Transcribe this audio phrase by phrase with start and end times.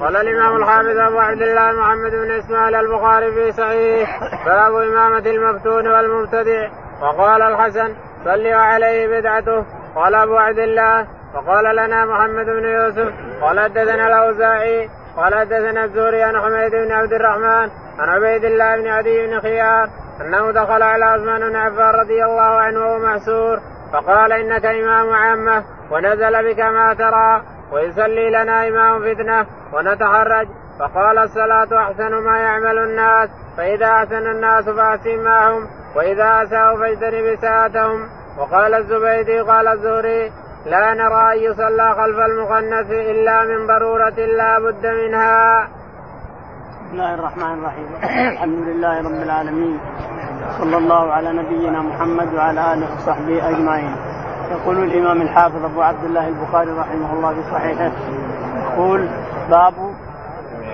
[0.00, 5.86] قال الإمام الحافظ أبو عبد الله محمد بن إسماعيل البخاري في صحيح باب إمامة المفتون
[5.88, 6.68] والمبتدع.
[7.02, 7.94] وقال الحسن
[8.24, 9.64] صلوا عليه بدعته.
[9.94, 16.22] قال أبو عبد الله وقال لنا محمد بن يوسف قال حدثنا الأوزاعي قال حدثنا الزهري
[16.22, 19.88] عن حميد بن عبد الرحمن عن عبيد الله بن عدي بن خيار
[20.20, 23.60] أنه دخل على عثمان بن عفان رضي الله عنه وهو محسور
[23.92, 27.42] فقال إنك إمام عامة ونزل بك ما ترى.
[27.72, 30.48] ويصلي لنا إمام فتنة ونتحرج.
[30.78, 33.28] فقال الصلاة أحسن ما يعمل الناس.
[33.56, 40.32] فإذا أحسن الناس فأحسن معهم وإذا أساءوا فاجتنب إساءتهم وقال الزبيدي قال الزهري
[40.66, 45.68] لا نرى أن يصلى خلف المخنث إلا من ضرورة لا بد منها.
[46.84, 47.88] بسم الله الرحمن الرحيم.
[48.32, 49.80] الحمد لله رب العالمين.
[50.58, 53.96] صلى الله على نبينا محمد وعلى آله وصحبه أجمعين.
[54.50, 57.90] يقول الإمام الحافظ أبو عبد الله البخاري رحمه الله في صحيحه
[58.72, 59.08] يقول
[59.50, 59.74] باب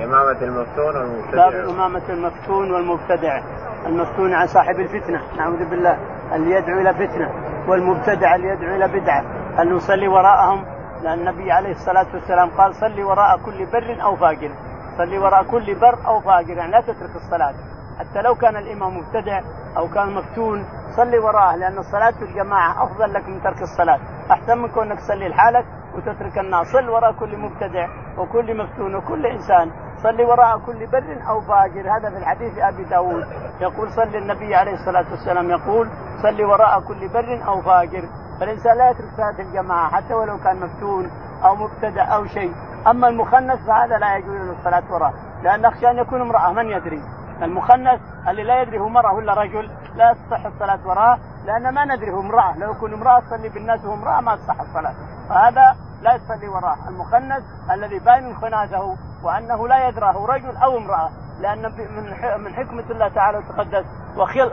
[0.04, 1.50] إمامة المفتون والمبتدع.
[1.50, 3.40] باب إمامة المفتون والمبتدع.
[3.86, 5.98] المفتون عن صاحب الفتنة نعوذ بالله
[6.34, 7.30] اللي يدعو إلى فتنة
[7.68, 9.24] والمبتدع اللي يدعو إلى بدعة.
[9.58, 10.64] أن نصلي وراءهم؟
[11.02, 14.50] لأن النبي عليه الصلاة والسلام قال صلي وراء كل بر أو فاجر
[14.98, 17.54] صلي وراء كل بر أو فاجر يعني لا تترك الصلاة.
[17.98, 19.40] حتى لو كان الإمام مبتدع
[19.76, 20.66] أو كان مفتون
[20.96, 24.00] صلي وراءه لأن الصلاة في الجماعة أفضل لك من ترك الصلاة.
[24.30, 26.66] أحسن من كونك تصلي لحالك وتترك الناس.
[26.72, 27.88] صل وراء كل مبتدع
[28.18, 29.70] وكل مفتون وكل إنسان.
[30.02, 33.24] صلي وراء كل بر أو فاجر هذا في الحديث أبي داود.
[33.60, 35.50] يقول صلي النبي عليه الصلاة والسلام.
[35.50, 35.88] يقول
[36.22, 38.02] صلي وراء كل بر أو فاجر
[38.40, 41.10] فالإنسان لا يترك صلاة الجماعة حتى ولو كان مفتون
[41.44, 42.52] أو مبتدع أو شيء.
[42.86, 46.52] أما المخنث فهذا لا يجوز له الصلاة وراءه لأن نخشى أن يكون امرأة.
[46.52, 51.74] من يدري؟ المخنث اللي لا يدري هو مرأة ولا رجل لا تصح الصلاة وراءه لأن
[51.74, 52.58] ما ندري هو امرأة.
[52.58, 54.94] لو يكون امرأة تصلي بالناس وهو امرأة ما تصح الصلاة.
[55.28, 61.62] فهذا لا يصلي وراه المخنث الذي باين خناثه وأنه لا يدراه رجل أو امرأة لأن
[61.62, 63.84] من من حكمة الله تعالى وتقدس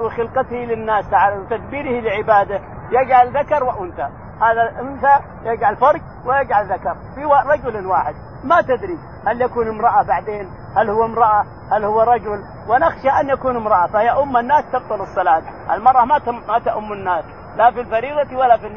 [0.01, 2.61] وخلقته للناس تعالى وتدبيره لعباده
[2.91, 4.09] يجعل ذكر وأنثى.
[4.41, 8.15] هذا الأنثى يجعل فرج ويجعل ذكر في رجل واحد.
[8.43, 13.55] ما تدري هل يكون امرأة بعدين؟ هل هو امرأة؟ هل هو رجل؟ ونخشى أن يكون
[13.55, 15.41] امرأة فهي أم الناس تبطل الصلاة.
[15.71, 17.25] المرأة ما ما تأم الناس
[17.57, 18.69] لا في الفريضة ولا في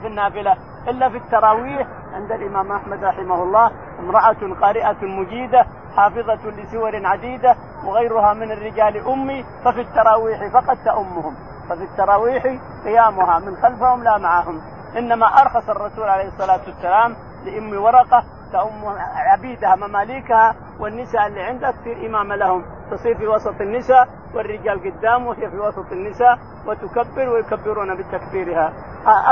[0.00, 0.56] في النافلة
[0.88, 1.88] إلا في التراويح.
[2.14, 3.70] عند الإمام أحمد رحمه الله
[4.00, 5.66] امرأة قارئة مجيدة
[5.96, 11.34] حافظة لسور عديدة وغيرها من الرجال أمي ففي التراويح فقد تأمهم.
[11.68, 12.42] ففي التراويح
[12.84, 14.60] قيامها من خلفهم لا معهم.
[14.98, 22.06] إنما أرخص الرسول عليه الصلاة والسلام لأم ورقة تأم عبيدها مماليكها والنساء اللي عندها تصير
[22.06, 22.64] إمامة لهم.
[22.90, 28.72] تصير في وسط النساء والرجال قدام وهي في وسط النساء وتكبر ويكبرون بتكبيرها.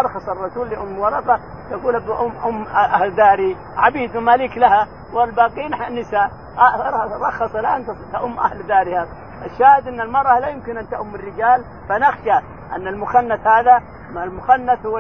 [0.00, 3.56] أرخص الرسول لأم ورقة يقول ام أم أهل داري.
[3.76, 6.30] عبيد مماليك لها والباقين نساء
[7.22, 9.06] رخص لها أن تؤم أهل دارها.
[9.46, 11.64] الشاهد إن المرأة لا يمكن أن تؤم الرجال.
[11.88, 12.38] فنخشى
[12.76, 13.82] أن المخنث هذا
[14.18, 14.98] المخنث هو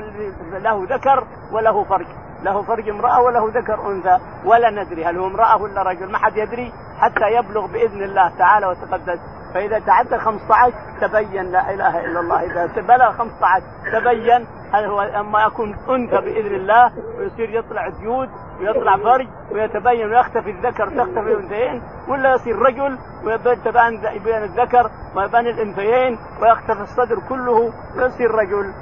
[0.52, 2.06] له ذكر وله فرج.
[2.42, 4.18] له فرج امرأة وله ذكر أنثى.
[4.44, 6.12] ولا ندري هل هو امرأة ولا رجل.
[6.12, 9.18] ما حد يدري حتى يبلغ بإذن الله تعالى وتقدس.
[9.54, 12.44] فإذا تعدى 15 تبين لا إله إلا الله.
[12.44, 13.62] إذا بلغ 15
[13.92, 18.28] تبين هل هو أما يكون أنثى بإذن الله ويصير يطلع ديود
[18.60, 26.18] ويطلع فرج ويتبين ويختفي الذكر تختفي الأنثيين ولا يصير رجل ويبان يبين الذكر ويبان الأنثيين
[26.42, 28.72] ويختفي الصدر كله ويصير رجل.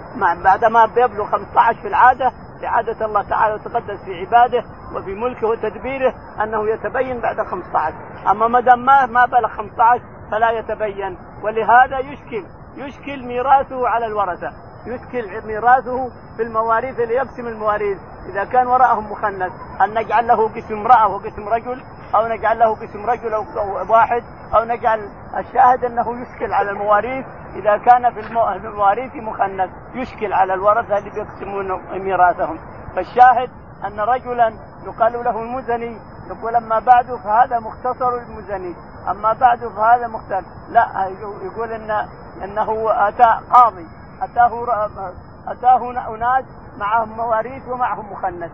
[0.44, 2.32] بعد ما بيبلغ 15 في العادة
[2.62, 7.94] لعادة الله تعالى وتقدس في عباده وفي ملكه وتدبيره أنه يتبين بعد 15
[8.30, 11.18] أما ما دام ما ما بلغ 15 فلا يتبين.
[11.42, 12.44] ولهذا يشكل
[12.76, 14.52] يشكل ميراثه على الورثة.
[14.94, 17.98] يشكل ميراثه في المواريث ليقسم المواريث.
[18.28, 21.82] إذا كان وراءهم مخنث هل نجعل له قسم امرأة وقسم رجل؟
[22.14, 23.44] أو نجعل له قسم رجل أو
[23.92, 24.22] واحد؟
[24.54, 30.98] أو نجعل الشاهد أنه يشكل على المواريث؟ إذا كان في المواريث مخنث يشكل على الورثة
[30.98, 32.58] اللي بيقسمون ميراثهم.
[32.96, 33.50] فالشاهد
[33.84, 34.52] أن رجلا
[34.86, 38.74] يقال له المزني يقول أما بعد فهذا مختصر المزني
[39.08, 40.46] أما بعد فهذا مختصر.
[40.68, 41.10] لا
[41.42, 41.90] يقول ان
[42.44, 43.86] إنه أتى قاضي.
[44.22, 44.88] أتاه
[45.48, 46.44] أتاه أناس
[46.78, 48.50] معهم مواريث ومعهم مخنث.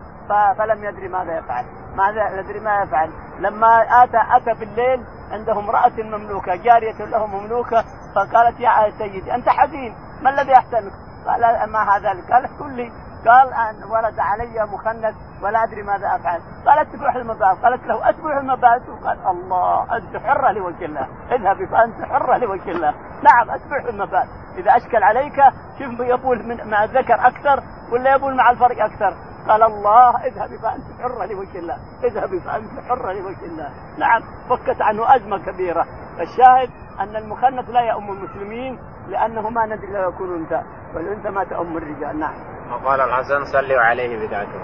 [0.57, 1.65] فلم يدري ماذا يفعل.
[1.95, 3.09] ماذا يدري ما يفعل.
[3.39, 7.83] لما اتى آتى بالليل عنده امراه مملوكة جارية له مملوكة
[8.15, 10.93] فقالت يا سيدي أنت حزين ما الذي يحزنك؟
[11.27, 12.91] قال ما هذا؟ قال قل لي.
[13.27, 16.41] قال أن ولد علي مخنث ولا أدري ماذا أفعل.
[16.65, 21.07] قالت تروح المباحث قالت له اتبع المباحث قال الله أنت حرة لوجه الله.
[21.31, 22.93] اذهبي فأنت حرة لوجه الله.
[23.23, 25.43] نعم اتبع المباحث إذا أشكل عليك
[25.79, 29.13] شوف يبول من مع الذكر أكثر ولا يبول مع الفرق أكثر؟
[29.47, 31.77] قال الله اذهبي فأنت حرة لوجه الله.
[32.03, 33.69] اذهبي فأنت حرة لوجه الله.
[33.97, 35.85] نعم فكت عنه أزمة كبيرة.
[36.19, 36.69] الشاهد
[36.99, 38.79] أن المخنث لا يؤم المسلمين
[39.09, 40.61] لأنه ما ندري لو يكون أنثى
[40.95, 42.19] والأنثى ما تؤم الرجال.
[42.19, 42.33] نعم.
[42.71, 44.59] وقال الحسن صلوا عليه بدعته.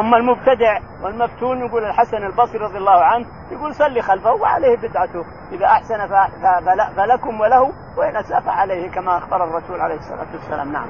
[0.00, 5.24] أما المبتدع والمفتون يقول الحسن البصري رضي الله عنه يقول صلي خلفه وعليه بدعته.
[5.52, 6.08] إذا أحسن
[6.96, 10.72] فلكم وله وإن اساء فعليه كما أخبر الرسول عليه الصلاة والسلام.
[10.72, 10.86] نعم.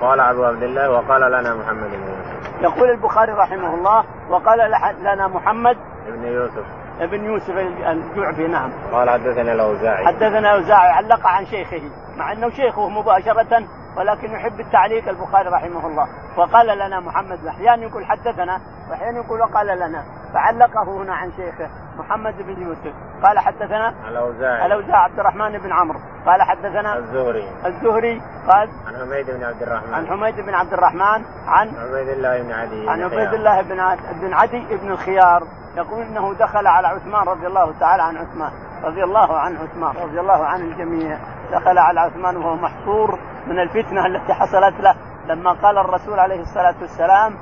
[0.00, 2.60] قال أبو عبد الله وقال لنا محمد بن يوسف.
[2.60, 4.58] يقول البخاري رحمه الله وقال
[5.00, 5.76] لنا محمد
[6.06, 6.85] بن يوسف.
[7.00, 8.70] ابن يوسف الجعفي نعم.
[8.92, 10.06] قال حدثنا الأوزاعي.
[10.06, 11.82] حدثنا الأوزاعي علق عن شيخه
[12.16, 13.64] مع أنه شيخه مباشرة
[13.96, 16.08] ولكن يحب التعليق البخاري رحمه الله.
[16.36, 18.60] وقال لنا محمد أحيانا يقول حدثنا
[18.90, 20.04] وأحيانا يقول وقال لنا.
[20.34, 22.92] فعلقه هنا عن شيخه محمد بن يوسف.
[23.22, 24.66] قال حدثنا الأوزاعي.
[24.66, 25.98] الأوزاعي عبد الرحمن بن عمرو.
[26.26, 27.48] قال حدثنا الزهري.
[27.66, 29.94] الزهري قال عن حميد بن عبد الرحمن.
[29.94, 34.34] عن حميد بن عبد الرحمن عن عبيد الله بن عدي عن عبيد الله بن بن
[34.34, 35.42] عدي بن الخيار
[35.76, 38.52] يقول إنه دخل على عثمان رضي الله تعالى عن عثمان.
[38.84, 39.96] رضي الله عن عثمان.
[40.02, 41.18] رضي الله عن الجميع.
[41.52, 43.18] دخل على عثمان وهو محصور.
[43.46, 44.94] من الفتنة التي حصلت له
[45.26, 47.36] لما قال الرسول عليه الصلاة والسلام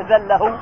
[0.00, 0.58] اذن له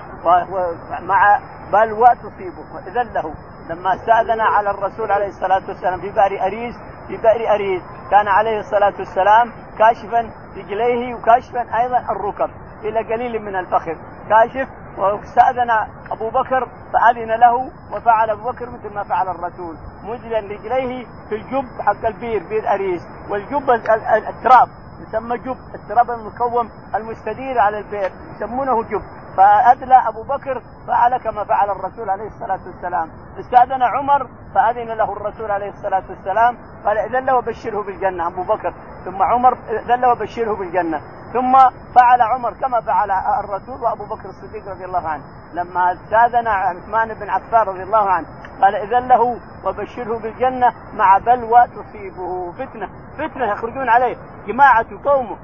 [1.01, 1.39] مع
[1.73, 3.35] بلوى تصيبه اذن له.
[3.71, 6.75] لما استأذن على الرسول عليه الصلاة والسلام في بئر أريس
[7.09, 12.51] في بئر أريس كان عليه الصلاة والسلام كاشفا رجليه وكاشفا أيضا الركب
[12.85, 13.95] إلى قليل من الفخذ.
[14.29, 15.71] كاشف واستأذن
[16.11, 21.81] أبو بكر فأذن له وفعل أبو بكر مثل ما فعل الرسول مجلا رجليه في الجب
[21.81, 23.03] حق البير بير أريس.
[23.31, 24.69] والجب التراب
[25.00, 29.03] يسمى جب التراب المكون المستدير على البير يسمونه جب.
[29.37, 33.09] فأدلى أبو بكر فعل كما فعل الرسول عليه الصلاة والسلام.
[33.41, 38.27] استأذن عمر فأذن له الرسول عليه الصلاة والسلام قال له وبشره بالجنة.
[38.27, 38.75] أبو بكر
[39.05, 41.00] ثم عمر له وبشره بالجنة.
[41.33, 41.53] ثم
[41.95, 45.23] فعل عمر كما فعل الرسول وأبو بكر الصديق رضي الله عنه.
[45.53, 48.27] لما استاذن عثمان بن عفان رضي الله عنه
[48.63, 52.89] قال إذن له وبشره بالجنة مع بلوى تصيبه فتنة.
[53.19, 54.17] فتنة يخرجون عليه
[54.47, 55.37] جماعة قومه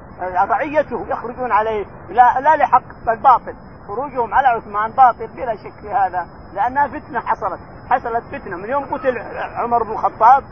[0.49, 3.55] رعيته يخرجون عليه لا لا لحق بل باطل.
[3.87, 7.59] خروجهم على عثمان باطل بلا شك في هذا لأنها فتنة حصلت.
[7.89, 8.57] حصلت فتنة.
[8.57, 9.17] من يوم قتل
[9.55, 10.43] عمر بن الخطاب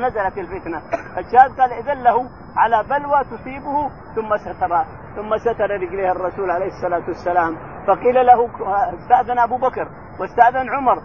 [0.00, 0.82] نزلت الفتنة.
[1.18, 4.84] الشاهد قال إذن له على بلوى تصيبه ثم ستر
[5.16, 7.56] ثم ستر رجليه الرسول عليه الصلاة والسلام.
[7.86, 8.48] فقيل له
[8.98, 9.88] استأذن أبو بكر
[10.20, 10.98] واستأذن عمر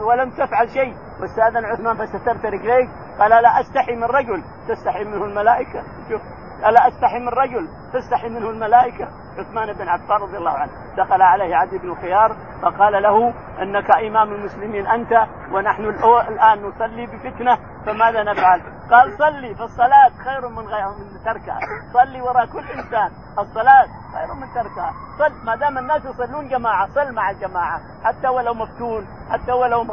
[0.00, 0.94] ولم تفعل شيء.
[1.20, 2.88] واستأذن عثمان فسترت رجليك
[3.18, 5.82] قال لا أستحي من رجل تستحي منه الملائكة.
[6.08, 6.22] شوف.
[6.58, 9.08] ألا أستحي من رجل؟ تستحي منه الملائكة.
[9.38, 10.72] عثمان بن عفان رضي الله عنه.
[10.96, 15.84] دخل عليه عدي بن الخيار فقال له إنك إمام المسلمين أنت ونحن
[16.28, 21.58] الآن نصلي بفتنة فماذا نفعل؟ قال صلي فالصلاة خير من غير من تركها،
[21.92, 27.14] صلي وراء كل إنسان، الصلاة خير من تركها، صل ما دام الناس يصلون جماعة، صل
[27.14, 29.84] مع الجماعة، حتى ولو مفتون، حتى ولو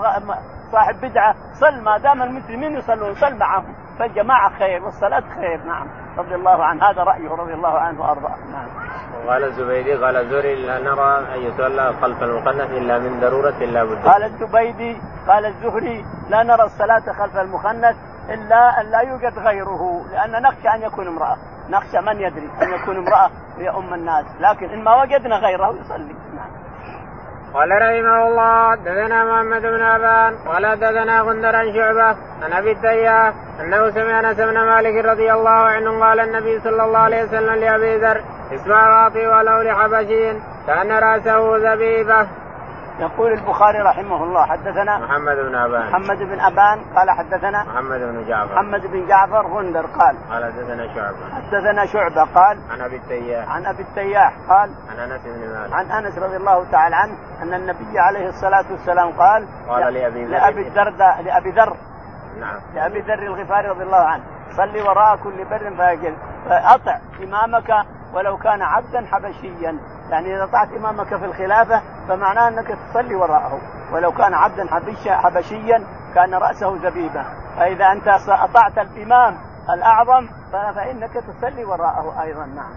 [0.74, 5.88] صاحب بدعة، صل ما دام المسلمين يصلون، صل معهم، فالجماعة خير والصلاة خير، نعم،
[6.18, 8.68] رضي الله عنه، هذا رأيه رضي الله عنه وأرضاه، نعم.
[9.25, 14.08] وقال الزبيدي قال الزهري لا نرى أن يصلى خلف المخنث إلا من ضرورة لا بد.
[14.08, 14.98] قال الزبيدي
[15.28, 17.96] قال الزهري لا نرى الصلاة خلف المخنث
[18.30, 21.38] إلا أن لا يوجد غيره لأن نخشى أن يكون امرأة.
[21.69, 26.16] نخشى من يدري أن يكون امرأة هي ام الناس لكن إن ما وجدنا غيره يصلي.
[27.54, 33.33] قال رحمه الله دثنا محمد بن أبان قال دثنا غندر عن شعبة عن أبي التياح
[33.60, 37.98] أنه سمع أنس بن مالك رضي الله عنه قال النبي صلى الله عليه وسلم لأبي
[37.98, 40.33] ذر اسمع واطي ولو لحبشي
[40.68, 42.28] كأن رأسه زبيبه.
[43.00, 45.90] يقول البخاري رحمه الله حدثنا محمد بن أبان.
[45.90, 48.54] محمد بن أبان قال حدثنا محمد بن جعفر.
[48.54, 51.35] محمد بن جعفر غندر قال قال حدثنا شعبة.
[51.35, 53.50] حدثنا شعبة قال عن أبي التياح.
[53.50, 55.73] عن أبي التياح قال عن أنس بن مالك.
[55.73, 60.31] عن أنس رضي الله تعالى عنه أن النبي عليه الصلاة والسلام قال قال لأبي ذر.
[60.31, 61.78] لأبي الدرداء لأبي ذر.
[62.40, 62.59] نعم.
[62.76, 64.23] لأبي ذر الغفاري رضي الله عنه.
[64.57, 66.16] صلي وراء كل بر فأجل.
[66.50, 69.80] فأطع إمامك ولو كان عبدا حبشيا.
[70.10, 73.60] يعني إذا اطعت إمامك في الخلافة فمعناه أنك تصلي وراءه.
[73.94, 74.68] ولو كان عبدا
[75.07, 75.83] حبشيا
[76.16, 77.26] كان رأسه زبيبة.
[77.57, 79.38] فإذا أنت اطعت الإمام
[79.74, 82.74] الأعظم فإنك تصلي وراءه أيضا نعم.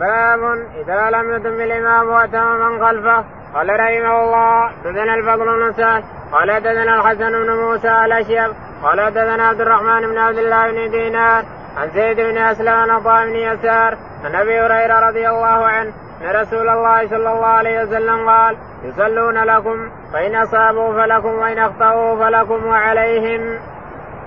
[0.00, 0.40] باب
[0.74, 3.24] إذا لم يتم الإمام وأتم من خلفه.
[3.54, 6.04] قال رحمه الله دثنا الفضل بن سعد.
[6.32, 8.54] قال دثنا الحسن بن موسى الأشيب.
[8.82, 11.44] قال دثنا عبد الرحمن بن عبد الله بن دينار.
[11.76, 13.98] عن زيد بن أسلم عن بن يسار.
[14.24, 15.92] عن أبي هريرة رضي الله عنه.
[16.20, 22.16] ان رسول الله صلى الله عليه وسلم قال يصلون لكم فإن أصابوا فلكم وإن أخطأوا
[22.16, 23.60] فلكم وعليهم.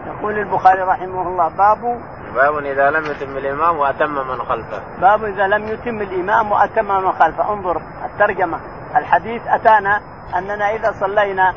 [0.08, 2.02] يقول البخاري رحمه الله باب
[2.36, 4.82] باب إذا لم يتم الإمام وأتم من خلفه.
[5.02, 8.60] باب إذا لم يتم الإمام وأتم من خلفه، انظر الترجمة
[8.96, 10.02] الحديث أتانا
[10.38, 11.54] أننا إذا صلينا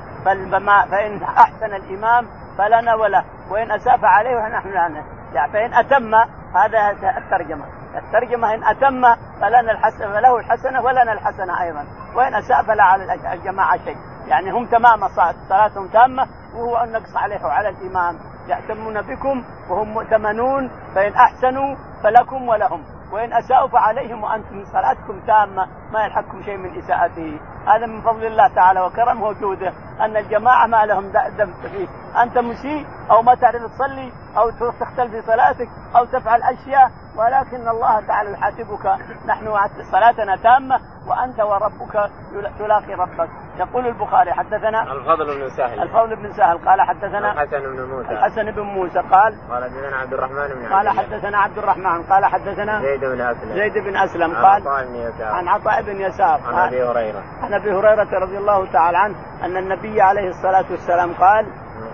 [0.90, 2.26] فإن أحسن الإمام
[2.58, 6.14] فلنا وله وإن أساف عليه ونحن لنا يعني فإن أتم
[6.54, 7.64] هذا الترجمة
[7.98, 11.84] الترجمة إن أتم فلنا الحسنه فله الحسنة ولنا الحسنة أيضا.
[12.14, 13.96] وإن أساء فلا على الجماعة شيء.
[14.26, 15.08] يعني هم تمام
[15.48, 16.26] صلاتهم تامة.
[16.54, 18.18] وهو النقص عليه وعلى الإمام.
[18.48, 20.70] يأتمون بكم وهم مؤتمنون.
[20.94, 22.82] فإن أحسنوا فلكم ولهم.
[23.12, 25.66] وإن أساءوا فعليهم وأنتم صلاتكم تامة.
[25.92, 27.40] ما يلحقكم شيء من إساءته.
[27.66, 31.88] هذا من فضل الله تعالى وكرمه وجوده أن الجماعة ما لهم دم فيه
[32.22, 38.06] أنت مسيء أو ما تعرف تصلي أو تختل في صلاتك أو تفعل أشياء ولكن الله
[38.06, 38.86] تعالى يحاسبك.
[39.26, 39.56] نحن
[39.92, 42.10] صلاتنا تامة وأنت وربك
[42.58, 43.28] تلاقي ربك.
[43.58, 45.82] يقول البخاري حدثنا الفضل بن سهل.
[45.82, 46.68] الفضل بن سهل.
[46.68, 48.10] قال حدثنا الحسن بن موسى.
[48.10, 52.02] الحسن بن موسى قال قال حدثنا عبد الرحمن بن قال حدثنا عبد الرحمن.
[52.02, 53.54] قال حدثنا زيد بن أسلم.
[53.54, 54.34] زيد بن أسلم.
[54.34, 55.32] قال عن عطاء بن يسار.
[55.34, 56.40] عن عطاء بن يسار.
[56.46, 57.22] عن أبي هريرة.
[57.42, 61.46] عن أبي هريرة رضي الله تعالى عنه أن النبي عليه الصلاة والسلام قال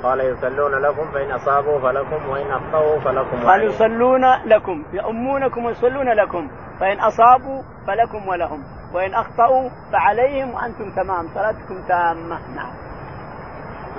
[0.03, 6.49] قال يصلون لكم فإن أصابوا فلكم وإن أخطأوا فلكم قال يصلون لكم يؤمونكم ويصلون لكم
[6.81, 8.65] فإن أصابوا فلكم ولهم
[8.95, 12.39] وإن أخطأوا فعليهم وأنتم تمام صلاتكم تامة.
[12.57, 12.73] نعم.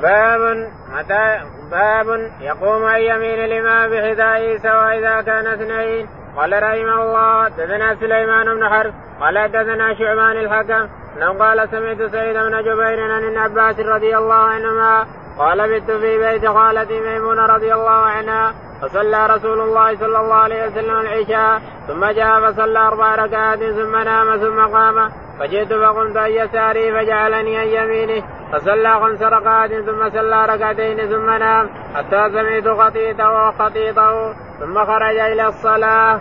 [0.02, 1.40] باب متى
[1.72, 6.08] باب يقوم عن يمين الإمام بحذائه سواء إذا كان اثنين.
[6.36, 10.88] قال رحمه الله دثنا سليمان بن حرب قال دثنا شعبان الحكم
[11.18, 15.06] انه قال سمعت سيد بن جبير عن ابن عباس رضي الله عنهما
[15.38, 20.68] قال بت في بيت خالتي ميمونه رضي الله عنها فصلى رسول الله صلى الله عليه
[20.68, 25.12] وسلم العشاء ثم جاء فصلى أربع ركعات ثم نام ثم قام.
[25.40, 28.24] فجئت فقمت عن يساري فجعلني عن يمينه.
[28.54, 31.70] فصلى خمس ركعات ثم صلى ركعتين ثم نام.
[31.96, 36.20] حتى سمعت خطيطه وخطيطه ثم خرج إلى الصلاة.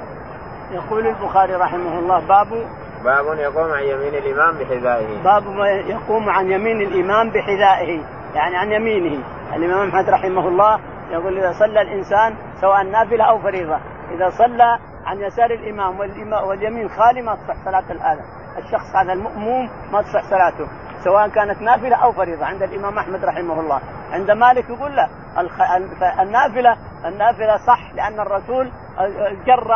[0.70, 2.66] يقول البخاري رحمه الله باب
[3.04, 5.23] باب يقوم عن يمين الإمام بحذائه.
[5.23, 5.45] باب
[5.87, 8.04] يقوم عن يمين الإمام بحذائه
[8.35, 9.25] يعني عن يمينه.
[9.57, 10.80] الإمام أحمد رحمه الله
[11.11, 13.78] يقول إذا صلى الإنسان سواء نافلة أو فريضة
[14.11, 16.00] إذا صلى عن يسار الإمام
[16.49, 18.25] واليمين خالي ما تصح صلاة هذا
[18.59, 20.71] الشخص هذا المؤموم ما تصح صلاته
[21.04, 23.80] سواء كانت نافلة أو فريضة عند الإمام أحمد رحمه الله.
[24.12, 25.09] عند مالك يقول له
[26.23, 28.71] النافلة النافلة صح لأن الرسول
[29.47, 29.73] جر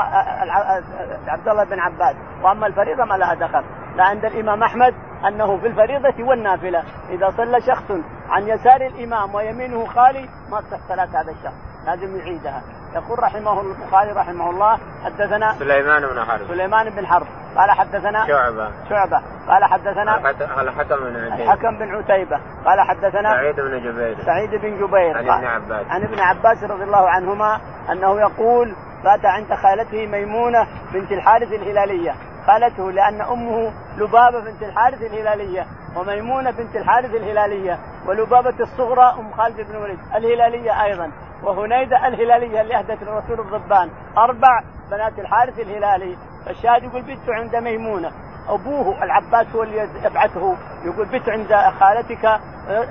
[1.29, 2.17] عبد الله بن عباس.
[2.43, 3.65] وأما الفريضة ما لها دخل.
[3.97, 4.95] لا عند الإمام أحمد
[5.29, 6.83] أنه في الفريضة والنافلة.
[7.11, 7.91] إذا صلى شخص
[8.29, 11.75] عن يسار الإمام ويمينه خالي ما تصح صلاه هذا الشخص.
[11.87, 12.63] لازم يعيدها.
[12.95, 16.47] يقول رحمه البخاري رحمه الله حدثنا سليمان بن حرب.
[16.49, 17.27] سليمان بن حرب.
[17.57, 18.71] قال حدثنا شعبة.
[18.89, 19.23] شعبة.
[19.49, 22.41] قال حدثنا الحكم بن عتيبة؟ الحكم بن عتيبة.
[22.65, 24.17] قال حدثنا سعيد بن جبير.
[24.27, 25.19] سعيد بن جبير.
[25.19, 25.87] عن ابن عباس.
[25.91, 27.61] عن ابن عباس رضي الله عنهما
[27.93, 32.15] أنه يقول بات عند خالته ميمونة بنت الحارث الهلالية.
[32.47, 39.61] خالته لأن أمه لبابة بنت الحارث الهلالية وميمونة بنت الحارث الهلالية ولبابة الصغرى أم خالد
[39.61, 41.11] بن وليد الهلالية أيضا.
[41.43, 43.91] وهنيدة الهلالية اللي أهدت الرسول الضبان.
[44.19, 46.17] أربع بنات الحارث الهلالي.
[46.47, 48.13] فالشاهد يقول بت عند ميمونة.
[48.49, 50.57] أبوه العباس هو اللي يبعثه.
[50.85, 52.41] يقول بت عند خالتك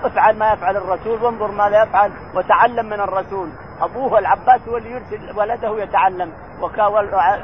[0.03, 3.49] افعل ما يفعل الرسول وانظر ماذا يفعل وتعلم من الرسول.
[3.81, 6.33] أبوه العباس هو اللي يرسل ولده يتعلم.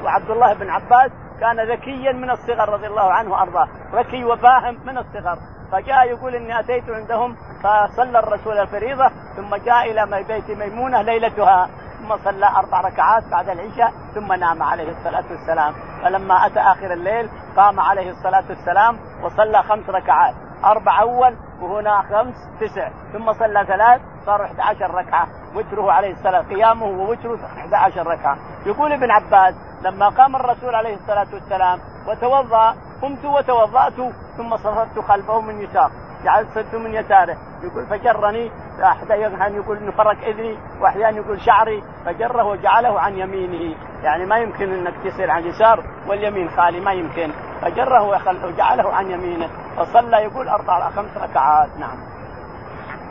[0.03, 3.67] وعبد الله بن عباس كان ذكيا من الصغر رضي الله عنه وأرضاه.
[3.95, 5.37] ذكي وفاهم من الصغر.
[5.71, 11.69] فجاء يقول إني أتيت عندهم فصلى الرسول الفريضة ثم جاء إلى بيت ميمونة ليلتها.
[11.99, 15.73] ثم صلى أربع ركعات بعد العشاء ثم نام عليه الصلاة والسلام.
[16.03, 20.35] فلما أتى آخر الليل قام عليه الصلاة والسلام وصلى خمس ركعات.
[20.65, 22.89] أربع أول وهنا خمس تسع.
[23.13, 28.37] ثم صلى ثلاث صار 11 ركعة وتره عليه الصلاة قيامه ووتره 11 ركعة.
[28.65, 35.41] يقول ابن عباس لما قام الرسول عليه الصلاة والسلام وتوضأ قمت وتوضأت ثم صفرت خلفه
[35.41, 35.91] من يسار
[36.23, 37.37] جعلت صرت من يساره.
[37.63, 38.51] يقول فجرني
[38.83, 40.57] أحيانا يقول انه فرق إذني.
[40.81, 41.83] وأحيانا يقول شعري.
[42.05, 43.75] فجره وجعله عن يمينه.
[44.03, 47.31] يعني ما يمكن إنك تصير عن اليسار واليمين خالي ما يمكن.
[47.61, 48.03] فجره
[48.45, 49.49] وجعله عن يمينه.
[49.77, 51.69] فصلى يقول أربع خمس ركعات.
[51.79, 52.18] نعم.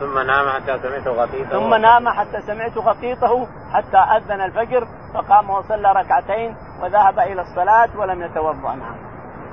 [0.01, 5.93] ثم نام حتى سمعت غطيطه ثم نام حتى سمعت غطيطه حتى أذن الفجر فقام وصلى
[5.93, 9.09] ركعتين وذهب إلى الصلاة ولم يتوضأ نعم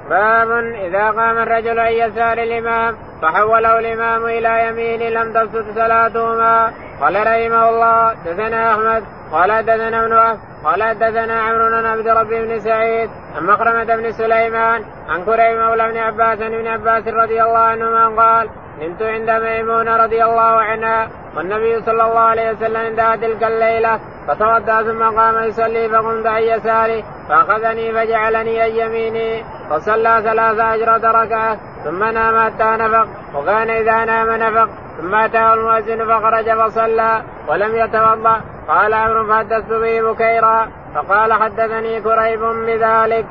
[0.10, 6.72] باب إذا قام الرجل عن يسار الإمام فحوله الإمام إلى يمينه لم تسقط صلاتهما.
[7.02, 12.46] قال رحمه الله دثنا أحمد قال دثنا ابن وهب قال دثنا عمرو بن عبد ربي
[12.46, 17.60] بن سعيد عن مخرمة بن سليمان عن كريم مولى بن عباس ابن عباس رضي الله
[17.60, 18.50] عنهما قال
[18.82, 24.84] نمت عند ميمونه رضي الله عنها والنبي صلى الله عليه وسلم عندها تلك الليلة فتوضا
[24.84, 32.04] ثم قام يصلي فقمت عن يساري فأخذني فجعلني عن يميني فصلى ثلاث عشرة ركعة ثم
[32.04, 38.94] نام حتى نفق وكان إذا نام نفق ثم أتاه المؤذن فخرج فصلى ولم يتوضأ قال
[38.94, 43.26] عمرو فحدثت به بكيرا فقال حدثني كريب بذلك.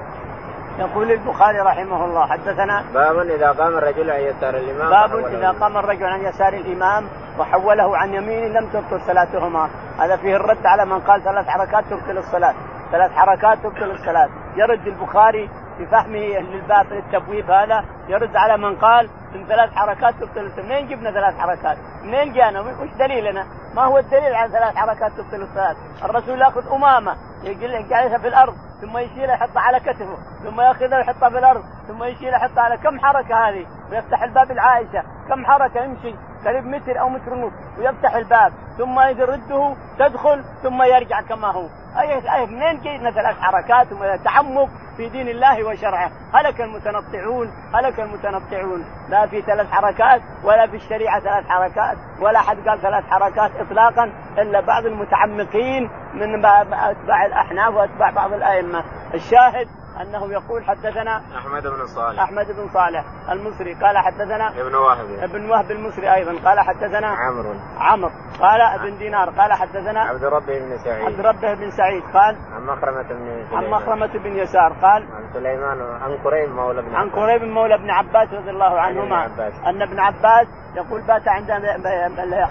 [0.79, 5.77] يقول البخاري رحمه الله حدثنا باب إذا قام الرجل عن يسار الإمام باب إذا قام
[5.77, 9.71] الرجل عن يسار الإمام وحوله عن يمينه لم تبطل صلاتهما.
[9.99, 12.55] هذا فيه الرد على من قال ثلاث حركات تبطل الصلاة.
[12.93, 14.29] ثلاث حركات تبطل الصلاة.
[14.57, 20.63] يرد البخاري في فهمه للباب التبويب هذا يرد على من قال من ثلاث حركات تبطل
[20.63, 25.43] منين جبنا ثلاث حركات؟ منين جانا؟ وش دليلنا؟ ما هو الدليل على ثلاث حركات تبطل
[25.43, 31.29] الصلاه؟ الرسول يأخذ أمامة يجعلها في الأرض ثم يشيلها يحطها على كتفه ثم يأخذها ويحطها
[31.29, 36.15] في الأرض ثم يشيلها يحطها على كم حركة هذه؟ ويفتح الباب العائشه كم حركة يمشي
[36.45, 41.69] قريب متر أو متر ونص ويفتح الباب ثم يرده تدخل ثم يرجع كما هو
[42.01, 43.87] اي اي منين جينا ثلاث حركات
[44.25, 48.85] تعمق في دين الله وشرعه هلك المتنطعون هلك المتنطعون.
[49.09, 54.13] لا في ثلاث حركات ولا في الشريعة ثلاث حركات ولا حد قال ثلاث حركات اطلاقا
[54.39, 58.85] إلا بعض المتعمقين من أتباع الأحناف وأتباع بعض الأئمة.
[59.15, 59.69] الشاهد
[60.03, 62.23] أنه يقول حدثنا أحمد بن صالح.
[62.23, 65.07] أحمد بن صالح المصري قال حدثنا ابن وهب.
[65.23, 66.49] ابن وهب المصري أيضا.
[66.49, 67.55] قال حدثنا عمرو.
[67.79, 68.11] عمرو.
[68.41, 69.31] قال ابن دينار.
[69.31, 71.05] قال حدثنا عبد ربه بن سعيد.
[71.05, 72.03] عبد ربه بن سعيد.
[72.03, 74.73] قال عن مخرمة بن عن مخرمة بن يسار.
[74.83, 75.81] قال عن سليمان.
[76.03, 79.27] عن قريب مولى بن عن قريب مولى بن عباس رضي الله عنهما
[79.67, 80.47] أن ابن عباس
[80.77, 81.51] يقول بات عند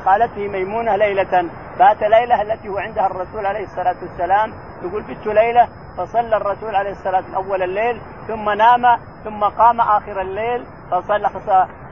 [0.05, 1.49] خالته ميمونة ليلة.
[1.79, 4.53] بات ليلة التي هو عندها الرسول عليه الصلاة والسلام.
[4.83, 10.65] يقول بت ليلة فصلى الرسول عليه الصلاة أول الليل ثم نام ثم قام آخر الليل
[10.91, 11.29] فصلى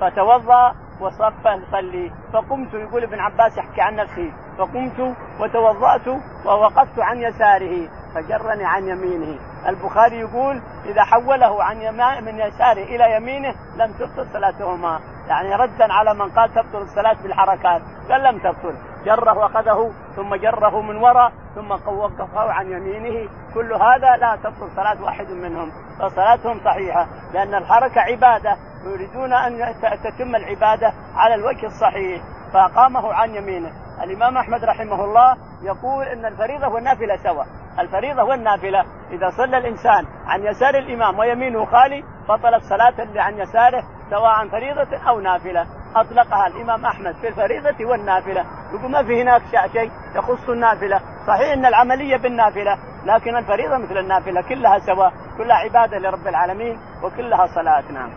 [0.02, 6.08] فتوضأ وصف يصلي فقمت يقول ابن عباس يحكي عن نفسه فقمت وتوضأت
[6.46, 9.40] ووقفت عن يساره فجرني عن يمينه.
[9.68, 11.78] البخاري يقول إذا حوله عن
[12.26, 15.00] من يساره إلى يمينه لم تبطل صلاتهما.
[15.28, 18.91] يعني ردا على من قال تبطل الصلاة بالحركات قال لم تبطل.
[19.06, 23.30] جره واخذه ثم جره من وراء ثم وقفه عن يمينه.
[23.54, 30.36] كل هذا لا تبطل صلاة واحد منهم فصلاتهم صحيحة لأن الحركة عبادة يريدون أن تتم
[30.36, 32.22] العبادة على الوجه الصحيح
[32.54, 33.72] فأقامه عن يمينه.
[34.04, 37.44] الإمام أحمد رحمه الله يقول أن الفريضة والنافلة سوا
[37.80, 43.84] الفريضة والنافلة إذا صلى الإنسان عن يسار الإمام ويمينه خالي بطلت صلاة اللي عن يساره
[44.10, 45.66] سواء فريضة أو نافلة.
[45.96, 49.42] أطلقها الإمام أحمد في الفريضة والنافلة يقول ما في هناك
[49.74, 51.00] شيء يخص النافلة.
[51.28, 55.14] صحيح أن العملية بالنافلة لكن الفريضة مثل النافلة كلها سواء.
[55.38, 58.10] كلها عبادة لرب العالمين وكلها صلاة نعم.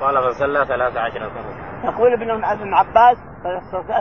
[0.00, 1.30] قال فصلى ثلاث عشرة
[1.84, 3.16] يقول ابن عباس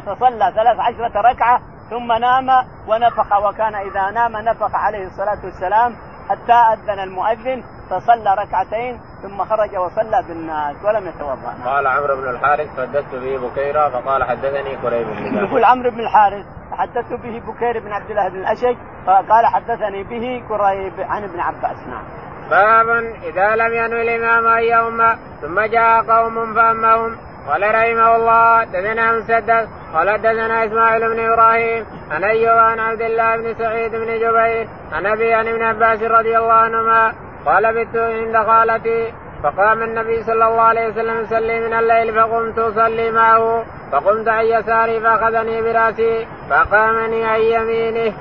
[0.05, 2.49] فصلى ثلاث عشرة ركعة ثم نام
[2.87, 5.95] ونفخ وكان إذا نام نفخ عليه الصلاة والسلام
[6.29, 11.53] حتى أذن المؤذن فصلى ركعتين ثم خرج وصلى بالناس ولم يتوضأ.
[11.65, 16.45] قال عمرو بن الحارث حدثت به بكيرا فقال حدثني كريب بن يقول عمرو بن الحارث
[16.71, 21.77] حدثت به بكير بن عبد الله بن الأشج فقال حدثني به كريب عن ابن عباس.
[21.87, 22.03] نعم.
[22.49, 22.89] باب
[23.23, 27.17] إذا لم ينوي الإمام ان يوم ثم جاء قوم فأمهم.
[27.47, 33.37] قال رحمه الله دثنا مسدد قال دثنا إسماعيل بن إبراهيم عن أيوب عن عبد الله
[33.37, 37.13] بن سعيد بن جبير عن أبي عن ابن عباس رضي الله عنهما
[37.45, 43.11] قال بت عند خالتي فقام النبي صلى الله عليه وسلم يصلي من الليل فقمت أصلي
[43.11, 48.13] معه فقمت عن يساري فأخذني برأسي فقامني عن يمينه.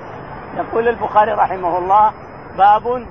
[0.56, 2.12] يقول البخاري رحمه الله
[2.58, 3.06] باب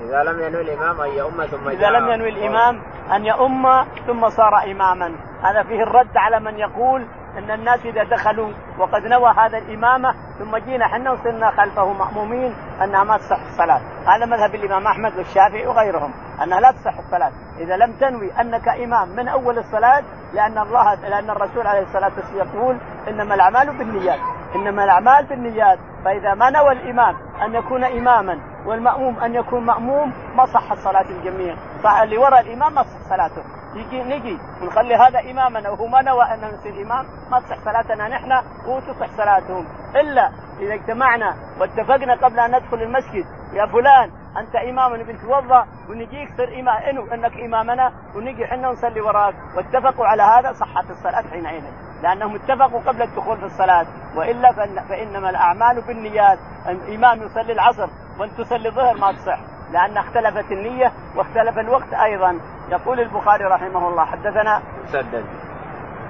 [0.00, 3.66] إذا لم ينوي الإمام أن يؤم ثم إذا لم ينوي الإمام أن يؤم
[4.06, 5.12] ثم صار إماما
[5.46, 7.06] هذا فيه الرد على من يقول
[7.38, 13.04] إن الناس إذا دخلوا وقد نوى هذا الإمامة ثم جينا إحنا وصرنا خلفه مأمومين أنها
[13.04, 17.92] ما تصح الصلاة، هذا مذهب الإمام أحمد والشافعي وغيرهم أنها لا تصح الصلاة، إذا لم
[17.92, 20.02] تنوي أنك إمام من أول الصلاة
[20.34, 22.78] لأن الله لأن الرسول عليه الصلاة والسلام يقول
[23.08, 24.20] إنما الأعمال بالنيات،
[24.56, 30.46] إنما الأعمال بالنيات، فإذا ما نوى الإمام أن يكون اماما والمأموم أن يكون مأموم ما
[30.46, 31.56] صحت صلاه الجميع،
[32.02, 33.42] اللي وراء الإمام ما تصح صلاته،
[33.74, 38.32] يجي نجي ونخلي هذا امامنا وهو ما نوى ان نصير إمام ما تصح صلاتنا نحن
[38.66, 39.66] وتصح صلاتهم.
[39.94, 46.28] إلا إذا اجتمعنا واتفقنا قبل أن ندخل المسجد يا فلان أنت إمام نبي نتوضا ونجيك
[46.36, 49.34] صير امام إنك إمامنا ونجي إحنا ونصلي وراك.
[49.56, 51.85] واتفقوا على هذا صحت الصلاة حينئذ.
[52.02, 54.52] لأنهم اتفقوا قبل الدخول في الصلاة وإلا
[54.88, 59.38] فإنما الأعمال بالنيات الامام يصلي العصر وأنت تصلي الظهر ما تصح
[59.72, 62.40] لأن اختلفت النية واختلف الوقت أيضا.
[62.68, 65.24] يقول البخاري رحمه الله حدثنا مسدد.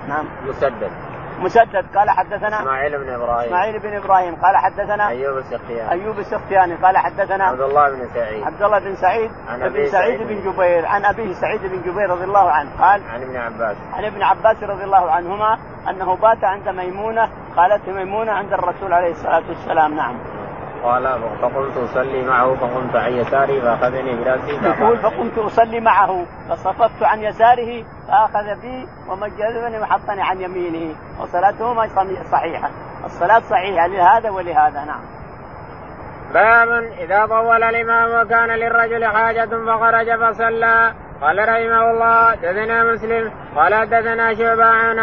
[0.08, 0.26] نعم.
[0.48, 0.90] مسدد.
[1.38, 1.84] مسدد.
[1.96, 3.46] قال حدثنا إسماعيل بن إبراهيم.
[3.48, 4.34] إسماعيل بن إبراهيم.
[4.34, 5.90] قال حدثنا أيوب السختياني.
[5.90, 6.74] أيوب السختياني.
[6.74, 8.44] قال حدثنا عبد الله بن سعيد.
[8.44, 10.86] عبد الله بن سعيد عن سعيد سعيد بن جبير.
[10.86, 12.70] عن ابيه سعيد بن جبير رضي الله عنه.
[12.80, 13.76] قال عن ابن عباس.
[13.92, 15.58] عن ابن عباس رضي الله عنهما
[15.90, 19.94] أنه بات عند ميمونة قالت ميمونة عند الرسول عليه الصلاة والسلام.
[19.94, 20.35] نعم.
[20.86, 27.22] قال فقمت أصلي معه فقمت عن يساري فأخذني برأسي يقول فقمت أصلي معه فصففت عن
[27.22, 31.88] يساره فأخذ بي ومجدني وحطني عن يمينه وصلاتهما
[32.32, 32.70] صحيحة.
[33.04, 35.00] الصلاة صحيحة لهذا ولهذا نعم.
[36.34, 36.68] باب
[36.98, 40.92] إذا طول الإمام وكان للرجل حاجة فخرج فصلى.
[41.20, 44.98] قال رحمه الله دثنا مسلم قال حدثنا شعبة عن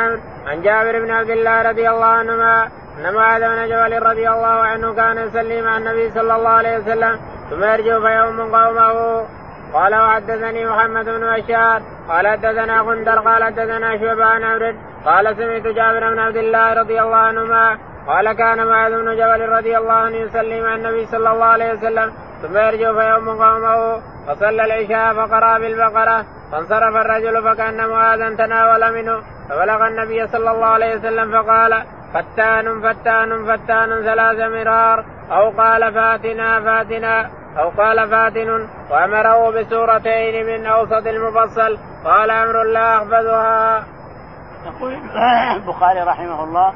[0.47, 4.93] عن جابر بن عبد الله رضي الله عنهما ان معاذ بن جبل رضي الله عنه
[4.93, 9.25] كان يصلي مع النبي صلى الله عليه وسلم ثم يرجع فيوم قومه.
[9.73, 14.73] قال وحدثني محمد بن بشار قال حدثنا غندر قال حدثنا شعبة عن عمرو
[15.05, 17.77] قال سمعت جابر بن عبد الله رضي الله عنهما
[18.07, 22.13] قال كان معاذ بن جبل رضي الله عنه يصلي مع النبي صلى الله عليه وسلم
[22.43, 29.87] ثم يرجع فيوم قومه فصلى العشاء فقرأ بالبقرة فانصرف الرجل فكأن معاذا تناول منه فبلغ
[29.87, 35.05] النبي صلى الله عليه وسلم فقال فتان فتان فتان ثلاث مرار.
[35.31, 37.29] أو قال فاتنا فاتنا.
[37.59, 38.67] أو قال فاتن.
[38.91, 43.83] وأمره بسورتين من أوسط المفصل قال أمر لا أحفظها
[44.65, 44.93] يقول
[45.55, 46.73] البخاري رحمه الله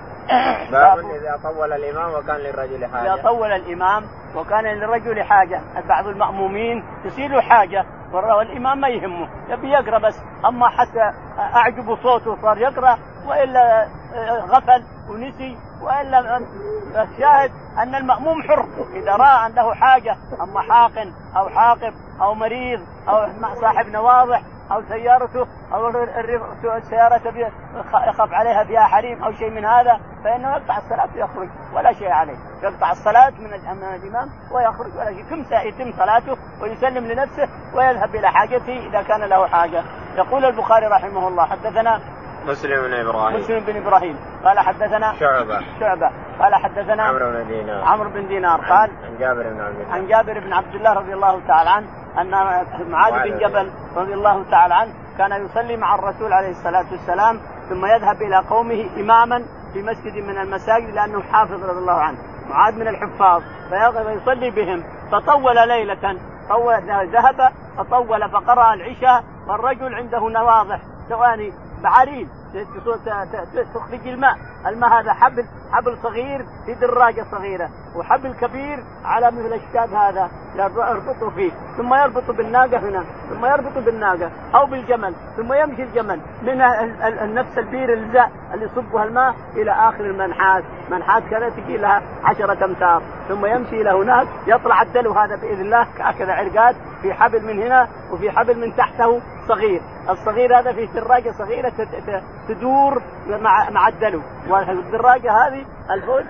[0.72, 3.14] باب إذا طول الإمام وكان للرجل حاجة.
[3.14, 4.04] إذا طول الإمام
[4.36, 5.62] وكان للرجل حاجة.
[5.90, 9.30] بعض المأمومين تصير حاجة والإمام ما يهمه.
[9.50, 10.22] يبي يقرأ بس.
[10.46, 13.88] أما حتى أعجب صوته صار يقرأ وإلا
[14.40, 16.38] غفل ونسي وإلا
[16.96, 18.66] الشاهد أن المأموم حر.
[18.94, 23.28] إذا رأى أنه حاجة أما حاقن أو حاقب أو مريض أو
[23.62, 25.90] صاحب نواضح أو سيارته أو
[26.78, 27.22] السياره
[28.08, 32.38] يخاف عليها فيها حريم أو شيء من هذا فإنه يقطع الصلاة ويخرج ولا شيء عليه.
[32.64, 35.24] يقطع الصلاة من الإمام ويخرج ولا شيء.
[35.24, 39.84] ثم يتم صلاته ويسلم لنفسه ويذهب إلى حاجته إذا كان له حاجة.
[40.16, 42.00] يقول البخاري رحمه الله حدثنا
[42.46, 43.40] مسلم بن إبراهيم.
[43.40, 44.20] مسلم بن إبراهيم.
[44.46, 45.60] قال حدثنا شعبة.
[45.80, 46.12] شعبة.
[46.40, 47.84] قال حدثنا عمرو بن دينار.
[47.84, 48.62] عمرو بن دينار.
[48.62, 49.94] قال عن جابر بن عبد الله.
[49.94, 51.88] عن جابر بن عبد الله رضي الله تعالى عنه
[52.22, 52.32] أن
[52.92, 57.86] معاذ بن جبل رضي الله تعالى عنه كان يصلي مع الرسول عليه الصلاة والسلام ثم
[57.86, 62.18] يذهب إلى قومه إماما في مسجد من المساجد لأنه حافظ رضي الله عنه.
[62.50, 64.84] معاذ من الحفاظ فيصلي بهم.
[65.12, 66.18] فطول ليلة
[66.50, 66.74] طول
[67.12, 71.54] ذهب فطول فقرأ العشاء والرجل عنده نواضح ثواني
[71.84, 72.28] بعريض.
[73.74, 74.36] تخرج الماء
[74.68, 80.30] الماء هذا حبل حبل صغير في دراجة صغيرة وحبل كبير على مثل الشاب هذا.
[80.58, 86.58] يربطه فيه ثم يربط بالناقة هنا ثم يربط بالناقة أو بالجمل ثم يمشي الجمل من
[87.34, 93.46] نفس البير اللي يصبها الماء إلى آخر المنحات منحات كذا تجي لها عشرة أمتار ثم
[93.46, 98.32] يمشي إلى هناك يطلع الدلو هذا بإذن الله هكذا عرقات في حبل من هنا وفي
[98.32, 99.22] حبل من تحته.
[99.48, 101.72] صغير الصغير هذا فيه دراجه صغيرة
[102.48, 104.22] تدور مع مع الدلو.
[104.50, 106.22] والدراجه هذه الفوق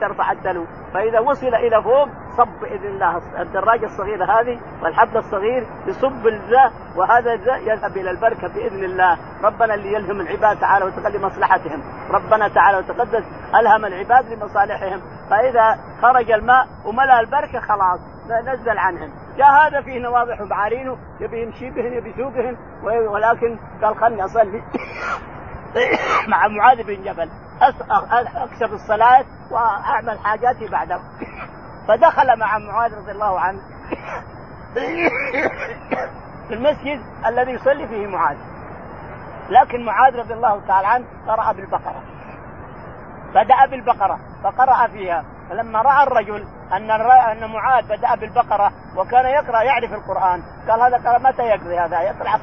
[0.00, 0.66] ترفع الدلو.
[0.94, 3.22] فإذا وصل إلى فوق صب بإذن الله.
[3.42, 9.18] الدراجه الصغيرة هذه والحبل الصغير يصب الزاء وهذا الزاء يذهب إلى البركة بإذن الله.
[9.44, 13.24] ربنا اللي يلهم العباد تعالى وتقدم لمصلحتهم ربنا تعالى وتقدس
[13.60, 15.00] ألهم العباد لمصالحهم.
[15.30, 18.00] فإذا خرج الماء وملأ البركة خلاص
[18.46, 19.23] نزل عنهم.
[19.36, 24.62] جاء هذا فيه نواضح بعارينه يبي يمشي بهن يبي يسوقهن ولكن قال خلني أصلي.
[26.30, 27.30] مع معاذ بن جبل.
[28.36, 31.00] اكسب الصلاة وأعمل حاجاتي بعده.
[31.88, 33.60] فدخل مع معاذ رضي الله عنه.
[36.48, 38.36] في المسجد الذي يصلي فيه معاذ.
[39.50, 42.02] لكن معاذ رضي الله تعالى عنه قرأ بالبقرة.
[43.34, 45.24] بدأ بالبقرة فقرأ فيها.
[45.50, 51.18] فلما رأى الرجل أن أن معاذ بدأ بالبقرة وكان يقرأ يعرف القرآن قال هذا قرأ
[51.18, 52.38] متى يقضي هذا؟ يطلع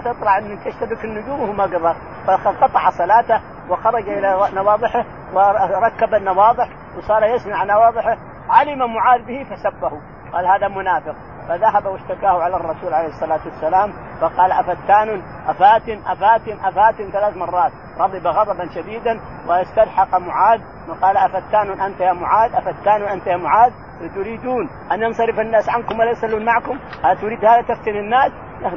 [0.00, 1.94] تطلع من تشتبك النجوم وهو ما قضى
[2.26, 8.16] فقطع صلاته وخرج إلى نواضحه وركب النواضح وصار يسمع نواضحه.
[8.50, 10.00] علم معاذ به فسبه.
[10.32, 11.14] قال هذا منافق.
[11.48, 17.72] فذهب واشتكاه على الرسول عليه الصلاة والسلام فقال أفتان؟ أفتان؟ أفتان؟ أفتان ثلاث مرات.
[17.98, 23.72] غضب غضبا شديدا واستلحق معاذ وقال أفتان أنت يا معاذ؟ أفتان أنت يا معاذ؟
[24.14, 28.32] تريدون أن ينصرف الناس عنكم ولا يصلون معكم؟ أتريد هذا تفتن الناس؟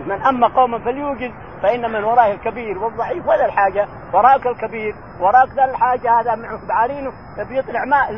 [0.06, 1.32] من أم قوما فليوجز
[1.64, 3.88] فان من ورائه الكبير والضعيف وذا الحاجة.
[4.14, 7.12] وراك الكبير وراك ذا الحاجة هذا معه بعارينه
[7.50, 8.14] يطلع ماء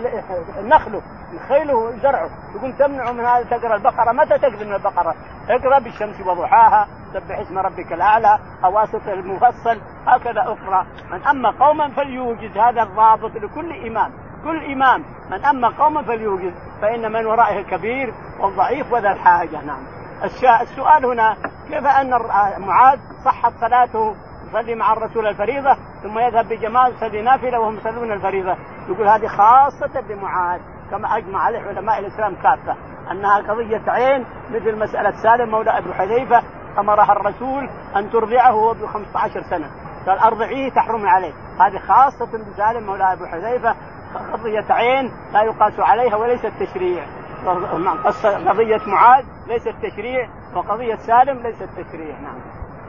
[0.63, 1.01] نخله
[1.49, 2.29] خيله وزرعه.
[2.55, 4.11] يقوم تمنعه من هذا تقرأ البقرة.
[4.11, 5.15] متى تقرأ من البقرة؟
[5.49, 12.57] اقرأ بالشمس وضحاها سبح اسم ربك الأعلى اواسط المفصل هكذا اقرا من أما قوما فليوجد
[12.57, 14.11] هذا الضابط لكل إمام.
[14.43, 15.03] كل إمام.
[15.31, 19.61] من أما قوما فليوجد فإن من ورائه الكبير والضعيف وذا الحاجة.
[19.65, 19.97] نعم.
[20.61, 21.35] السؤال هنا
[21.69, 22.09] كيف أن
[22.57, 24.15] معاذ صحت صلاته
[24.47, 28.57] يصلي مع الرسول الفريضة ثم يذهب بجماعة يصلي نافلة وهم يصلون الفريضة؟
[28.89, 30.61] يقول هذه خاصة بمعاذ.
[30.91, 32.75] كما أجمع عليه علماء الإسلام كافة
[33.11, 36.43] أنها قضية عين مثل مسألة سالم مولى ابو حذيفة
[36.79, 39.69] أمرها الرسول أن ترضعه وهو ب 15 سنة.
[40.07, 41.33] قال ارضعيه تحرم عليه.
[41.59, 43.75] هذه خاصة بسالم مولى ابو حذيفة
[44.33, 47.03] قضية عين لا يقاس عليها وليس التشريع.
[48.47, 52.15] قضية معاذ ليس التشريع وقضية سالم ليس التشريع.
[52.19, 52.39] نعم.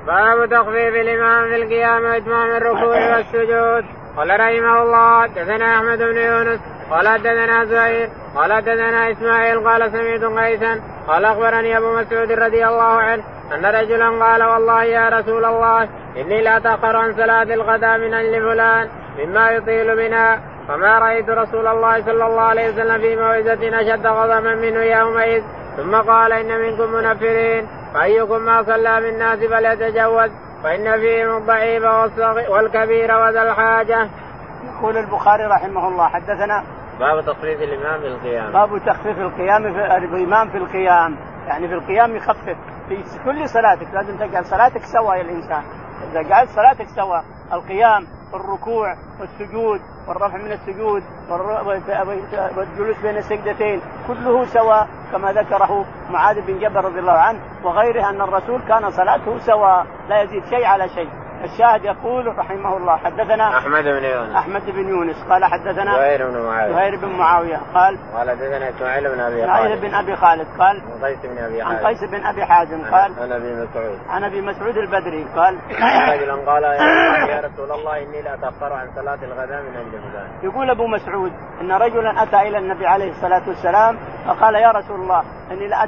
[0.07, 3.85] باب تخفيف الإمام في القيام وإتمام الركوع والسجود.
[4.17, 10.25] قال رحمه الله حدثنا أحمد بن يونس قال حدثنا زهير قال حدثنا إسماعيل قال سمعت
[10.39, 13.23] قيسا قال أخبرني أبو مسعود رضي الله عنه
[13.55, 18.43] أن رجلا قال والله يا رسول الله إني لا اتاخر عن صلاة الغداء من أجل
[18.43, 24.07] فلان مما يطيل بنا فما رأيت رسول الله صلى الله عليه وسلم في موعظة أشد
[24.07, 25.43] غضبا منه يومئذ
[25.77, 30.31] ثم قال إن منكم منفرين فأيكم ما صلى بالناس فليتجوز
[30.65, 31.85] فإن فيهم الضعيف
[32.51, 34.09] والكبير وذا الحاجة.
[34.65, 36.65] يقول البخاري رحمه الله حدثنا
[36.99, 38.53] باب تخفيف الإمام في القيام.
[38.53, 41.17] باب تخفيف القيام في الإمام في القيام.
[41.47, 42.57] يعني في القيام يخفف.
[42.89, 45.63] في كل صلاتك لازم تجعل صلاتك سوا يا الإنسان.
[46.11, 47.19] إذا جعلت صلاتك سوا
[47.53, 51.03] القيام والركوع والسجود والرفع من السجود
[52.57, 58.21] والجلوس بين السجدتين كله سواء كما ذكره معاذ بن جبل رضي الله عنه وغيره أن
[58.21, 61.09] الرسول كان صلاته سواء لا يزيد شيء على شيء.
[61.45, 64.37] الشاهد يقول رحمه الله حدثنا أحمد بن يونس.
[64.37, 65.17] أحمد بن يونس.
[65.31, 66.73] قال حدثنا زهير بن معاوية.
[66.73, 67.61] زهير بن معاوية.
[67.75, 69.51] قال قال حدثنا اسماعيل بن أبي خالد.
[69.51, 70.47] اسماعيل بن أبي خالد.
[70.59, 71.79] قال عن قيس بن أبي حازم.
[71.79, 72.85] عن قيس بن أبي حازم.
[72.85, 73.99] قال عن أبي مسعود.
[74.09, 75.25] عن أبي مسعود البدري.
[75.37, 75.59] قال
[76.13, 76.63] رجلا قال
[77.29, 81.33] يا رسول الله إني لا أتأخر عن صلاة الغداء من أجل فلان يقول أبو مسعود
[81.61, 85.85] أن رجلا أتى إلى النبي عليه الصلاة والسلام فقال يا رسول الله إني لا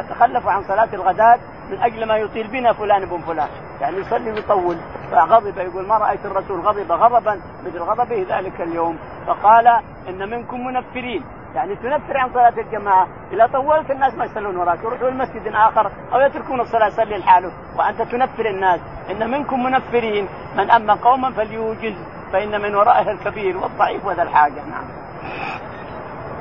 [0.00, 3.48] أتخلف عن صلاة الغداء من أجل ما يطيل بنا فلان بن فلان.
[3.80, 4.76] يعني يصلي ويطول.
[5.10, 8.98] فغضب يقول ما رأيت الرسول غضب غضبا مثل غضبه ذلك اليوم.
[9.26, 9.66] فقال
[10.08, 11.24] إن منكم منفرين.
[11.54, 13.08] يعني تنفر عن صلاة الجماعة.
[13.32, 14.78] إذا طولت الناس ما يصلون وراك.
[14.78, 17.52] يروحوا المسجد اخر أو يتركون الصلاة يصلي لحاله.
[17.78, 18.80] وأنت تنفر الناس.
[19.10, 20.28] إن منكم منفرين.
[20.56, 21.94] من أما قوما فليوجز.
[22.32, 24.64] فإن من ورائه الكبير والضعيف وذا الحاجة.
[24.70, 24.84] نعم.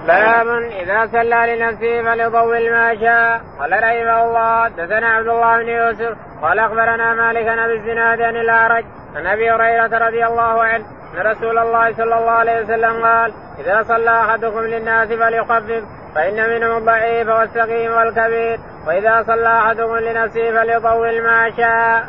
[0.08, 0.48] باب
[0.82, 6.60] إذا صلى لنفسه فليطول ما شاء قال رحمه الله حدثنا عبد الله بن يوسف قال
[6.60, 8.86] أخبرنا مالك عن الزناد عن الأعرج
[9.16, 13.84] عن أبي هريرة رضي الله عنه أن رسول الله صلى الله عليه وسلم قال إذا
[13.84, 15.84] صلى أحدكم للناس فليخفف
[16.16, 22.04] فإن منهم الضعيف والسقيم والكبير وإذا صلى أحدكم لنفسه فليطول ما شاء.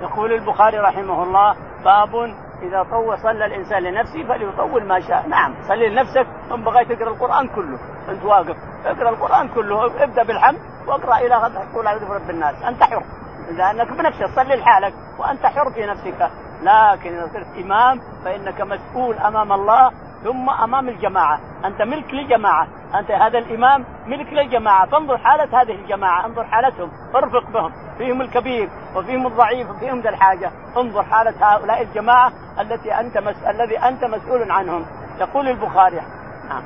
[0.00, 5.88] يقول البخاري رحمه الله باب إذا طول صلى الإنسان لنفسه فليطول ما شاء، نعم صلي
[5.88, 8.56] لنفسك ثم بغيت تقرا القرآن كله، أنت واقف.
[8.86, 13.02] اقرأ القرآن كله ابدأ بالحمد واقرأ إلى غدا تقول أعوذ برب الناس، أنت حر.
[13.50, 16.30] لانك بنفسك صلي لحالك وأنت حر في نفسك،
[16.62, 19.90] لكن إذا صرت إمام فإنك مسؤول أمام الله
[20.24, 26.26] ثم أمام الجماعة، أنت ملك للجماعه، أنت هذا الإمام ملك للجماعة، فانظر حالة هذه الجماعة،
[26.26, 32.32] انظر حالتهم، ارفق بهم، فيهم الكبير وفيهم الضعيف وفيهم ذا الحاجة، انظر حالة هؤلاء الجماعة
[32.60, 33.36] التي أنت مس...
[33.48, 34.86] الذي أنت مسؤول عنهم،
[35.20, 36.00] يقول البخاري.
[36.48, 36.62] نعم.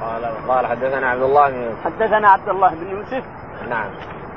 [0.00, 1.84] قال قال حدثنا عبد الله بن يوسف.
[1.84, 3.24] حدثنا عبد الله بن يوسف.
[3.68, 3.90] نعم.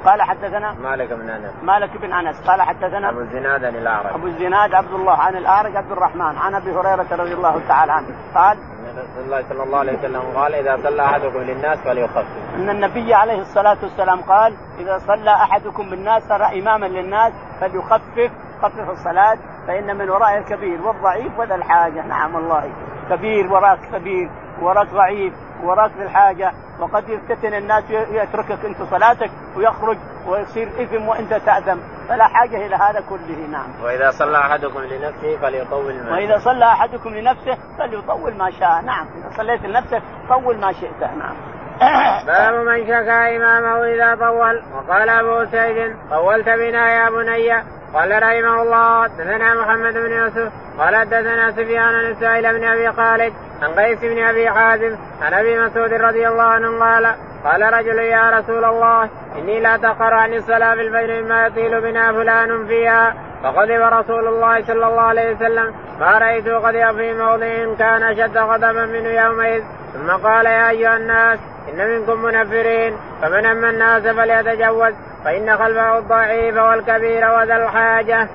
[0.06, 1.52] قال حدثنا مالك بن أنس.
[1.64, 2.42] مالك بن أنس.
[2.48, 4.14] قال حدثنا أبو الزناد عن الأعرج.
[4.14, 8.08] أبو الزناد عبد الله عن الأعرج عبد الرحمن عن أبي هريرة رضي الله تعالى عنه.
[8.36, 8.58] قال
[8.92, 12.26] رسول الله صلى الله عليه وسلم قال إذا صلى أحدكم للناس فليخفف.
[12.56, 18.90] إن النبي عليه الصلاة والسلام قال إذا صلى أحدكم بالناس صار إماما للناس فليخفف خفف
[18.90, 19.38] الصلاة
[19.68, 22.02] فإن من ورائه الكبير والضعيف وذا الحاجة.
[22.08, 22.72] نعم والله.
[23.10, 24.30] كبير وراك كبير
[24.62, 29.98] وراك ضعيف وراك في الحاجة وقد يفتتن الناس يتركك انت صلاتك ويخرج
[30.28, 31.78] ويصير إثم وأنت تأثم.
[32.10, 33.84] فلا حاجة إلى هذا كله نعم.
[33.84, 38.82] وإذا صلى أحدكم لنفسه فليطول ما وإذا صلى أحدكم لنفسه فليطول ما شاء.
[38.82, 39.08] نعم.
[39.18, 41.36] إذا صليت لنفسك طول ما شئت نعم.
[42.28, 44.64] باب من شكا إمامه إذا طول.
[44.76, 47.81] وقال أبو سعيد طولت بنا يا بني.
[47.94, 53.34] قال رحمه الله حدثنا محمد بن يوسف قال حدثنا سفيان بن سائل بن أبي خالد
[53.62, 58.30] عن قيس بن أبي حازم عن أبي مسعود رضي الله عنه قال قال رجل يا
[58.30, 63.16] رسول الله إني لا تقر عن الصلاة في الفجر مما يطيل بنا فلان فيها.
[63.44, 68.86] فغضب رسول الله صلى الله عليه وسلم ما رايته غضب في موضع كان أشد غضبا
[68.86, 69.64] منه يومئذ.
[69.94, 74.94] ثم قال يا أيها الناس إن منكم منفرين فمن أما الناس فليتجوز
[75.26, 78.28] فإن خلفه الضعيف والكبير وذا الحاجة.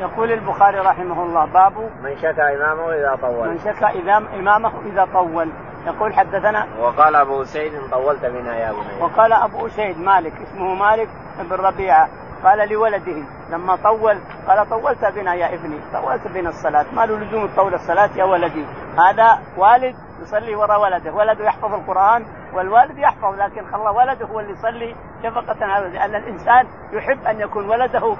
[0.00, 3.48] يقول البخاري رحمه الله باب من شكى إمامه إذا طول.
[3.48, 4.02] من شكى
[4.38, 5.48] إمامه إذا طول
[5.86, 11.08] يقول حدثنا وقال أبو سيد طولت بنا يا بني وقال أبو سيد مالك اسمه مالك
[11.38, 12.08] بن ربيعة
[12.44, 17.50] قال لولده لما طول قال طولت بنا يا ابني طولت بنا الصلاة ما له لزوم
[17.56, 18.64] طول الصلاة يا ولدي
[18.98, 21.12] هذا والد يصلي وراء ولده.
[21.12, 26.66] ولده يحفظ القرآن والوالد يحفظ لكن خلى ولده هو اللي يصلي شفقة على لأن الإنسان
[26.92, 28.16] يحب أن يكون ولده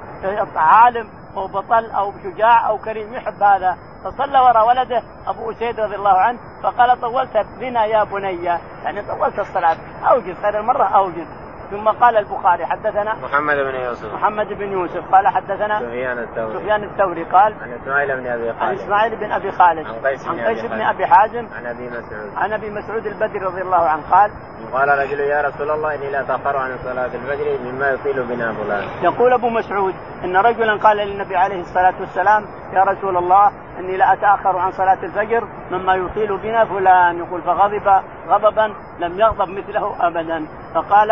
[0.55, 3.77] عالم أو بطل أو شجاع أو كريم يحب هذا.
[4.03, 8.43] فصلى وراء ولده أبو أسيد رضي الله عنه فقال طولت بنا يا بني.
[8.83, 9.77] يعني طولت الصلاة.
[10.09, 11.27] أوجز خير المرة أوجز.
[11.71, 14.13] ثم قال البخاري حدثنا محمد بن يوسف.
[14.13, 16.53] محمد بن يوسف قال حدثنا سفيان الثوري.
[16.53, 18.61] سفيان الثوري قال عن إسماعيل بن أبي خالد.
[18.61, 19.87] عن إسماعيل بن أبي خالد.
[19.87, 21.47] عن قيس عن قيس بن أبي حازم.
[21.57, 22.31] عن أبي مسعود.
[22.35, 24.31] عن أبي مسعود البدري رضي الله عنه قال
[24.73, 28.83] قال رجل يا رسول الله إني لا اتاخر عن صلاة الفجر مما يطيل بنا فلان.
[29.03, 34.13] يقول أبو مسعود إن رجلا قال للنبي عليه الصلاة والسلام يا رسول الله أني لا
[34.13, 40.45] أتأخر عن صلاة الفجر مما يطيل بنا فلان يقول فغضب غضبا لم يغضب مثله ابدا.
[40.73, 41.11] فقال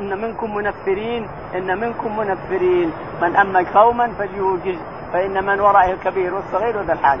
[0.00, 2.92] إن منكم منفرين إن منكم منفرين.
[3.22, 4.78] من اما قوما فليوجز
[5.12, 7.20] فإن من ورائه الكبير والصغير وذا الحاجة.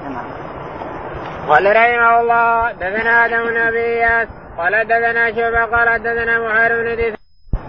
[1.48, 4.04] قال رحمه الله دثنا آدم بن أبي
[4.58, 7.14] قال دثنا شعبة قال دثنا محارب بن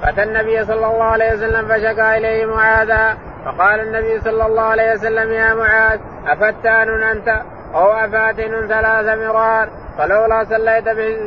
[0.02, 3.18] فتى النبي صلى الله عليه وسلم فشكى إليه معاذا.
[3.46, 7.28] فقال النبي صلى الله عليه وسلم يا معاذ أفتان أنت
[7.76, 10.84] أو أفاتن ثلاث مرار؟ فلولا صليت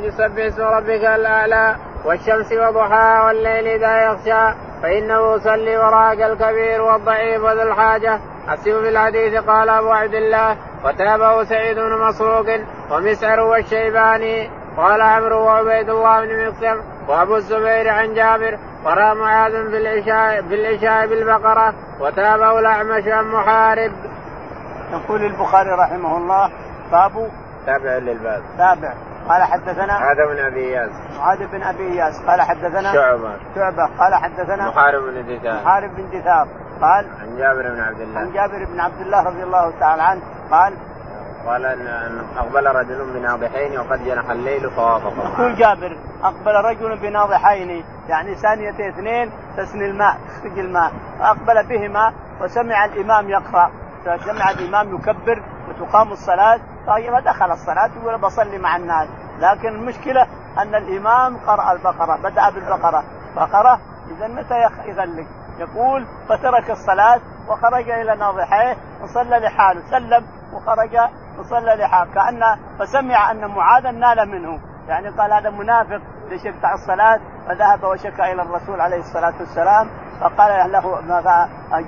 [0.07, 7.62] بسبح اسم ربك الأعلى والشمس وضحاها والليل إذا يغشى فإنه يصلي وراك الكبير والضعيف وذو
[7.62, 8.20] الحاجة.
[8.48, 12.46] أسيب في الحديث قال أبو عبد الله وتابه سعيد بن مسروق
[12.90, 19.76] ومسعر والشيباني قال عمرو وعبيد الله بن مقسم وأبو الزبير عن جابر قرأ معاذ في
[19.76, 23.92] العشاء في العشاء بالبقرة وتابه الأعمش عن محارب.
[24.92, 26.50] يقول البخاري رحمه الله
[26.92, 27.30] باب
[27.66, 28.42] تابع للباب.
[28.58, 28.92] تابع.
[29.28, 30.90] قال حدثنا معاذ بن أبي إياس.
[31.18, 32.20] معاذ بن أبي إياس.
[32.26, 33.36] قال حدثنا شعبة.
[33.54, 33.86] شعبة.
[33.98, 35.62] قال حدثنا محارب بن دثار.
[35.62, 36.48] محارب بن دثار.
[36.80, 38.20] قال عن جابر بن عبد الله.
[38.20, 40.20] عن جابر بن عبد الله رضي الله تعالى عنه
[40.50, 40.74] قال
[41.46, 45.33] قال أن أقبل رجل بناضحين وقد جنح الليل فوافقه.
[45.35, 50.92] يقول جابر أقبل رجل بناضحين يعني ثانية اثنين تسني الماء تخرج الماء.
[51.18, 53.70] فأقبل بهما وسمع الإمام يقرأ.
[54.04, 56.61] سمع الإمام يكبر وتقام الصلاة.
[56.87, 59.09] طيب دخل الصلاة يقول بصلي مع الناس.
[59.38, 60.26] لكن المشكلة
[60.59, 63.04] أن الإمام قرأ البقرة بدأ بالبقرة.
[63.37, 63.80] بقرة
[64.11, 64.54] إذا متى
[64.87, 65.26] يغلق؟
[65.59, 69.80] يقول فترك الصلاة وخرج إلى ناضحيه وصلى لحاله.
[69.90, 70.96] سلم وخرج
[71.38, 72.40] وصلى لحاله كأن
[72.78, 74.60] فسمع أن معاذا نال منه.
[74.88, 80.72] يعني قال هذا منافق ليش يقطع الصلاة فذهب وشكى إلى الرسول عليه الصلاة والسلام فقال
[80.72, 81.00] له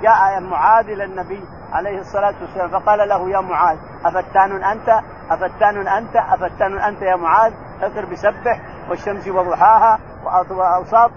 [0.01, 4.89] جاء معاذ إلى النبي عليه الصلاة والسلام فقال له يا معاذ أفتان أنت؟
[5.29, 9.99] أفتان أنت؟ أفتان أنت يا معاذ؟ اقر بسبح والشمس وضحاها
[10.49, 11.11] واوساط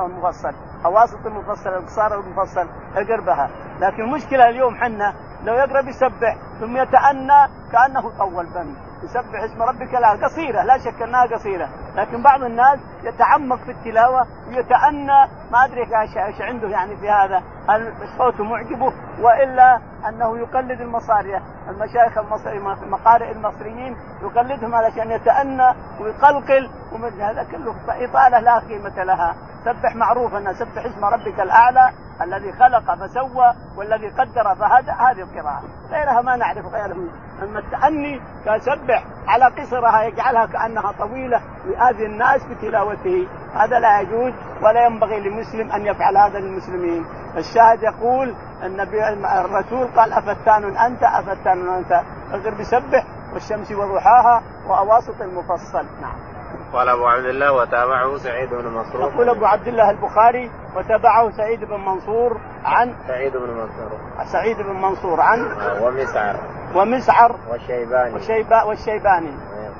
[0.00, 0.69] المفصل.
[0.84, 5.14] اواسط المفصل القصار المفصل اقر بها لكن المشكلة اليوم حنا
[5.44, 11.02] لو يقرا بيسبح ثم يتأنى كأنه طول فم يسبح اسم ربك لا قصيرة لا شك
[11.02, 11.68] أنها قصيرة.
[11.96, 15.80] لكن بعض الناس يتعمق في التلاوة ويتأنى ما أدري
[16.26, 17.42] إيش عنده يعني في هذا.
[17.68, 22.58] هل صوته معجبه؟ وإلا أنه يقلد المصارية المشايخ المصري
[22.90, 29.34] مقارئ المصريين يقلدهم علشان يتأنى ويقلقل ومثل هذا كله إطالة لا قيمة لها.
[29.64, 34.90] سبح معروف أن سبح اسم ربك الأعلى الذي خلق فسوى والذي قدر فهدى.
[34.90, 35.62] هذه القراءة.
[35.90, 36.96] غيرها ما نعرف غيره
[37.42, 43.28] أما التأني كسبح على قصرها يجعلها كأنها طويلة يؤذي الناس بتلاوته.
[43.54, 44.32] هذا لا يجوز
[44.62, 47.04] ولا ينبغي لمسلم أن يفعل هذا للمسلمين.
[47.36, 49.08] الشاهد يقول النبي
[49.44, 52.02] الرسول قال أفتان أنت أفتان أنت.
[52.32, 55.86] فقر بسبح والشمس وضحاها وأواسط المفصل.
[56.00, 56.30] نعم.
[56.72, 59.00] قال أبو عبد الله وتابعه سعيد بن منصور.
[59.00, 63.98] يقول أبو عبد الله البخاري وتابعه سعيد بن منصور عن سعيد بن منصور.
[64.32, 65.40] سعيد بن منصور عن
[65.82, 66.36] ومسعر.
[66.74, 69.32] ومسعر والشيباني والشيبا والشيباني.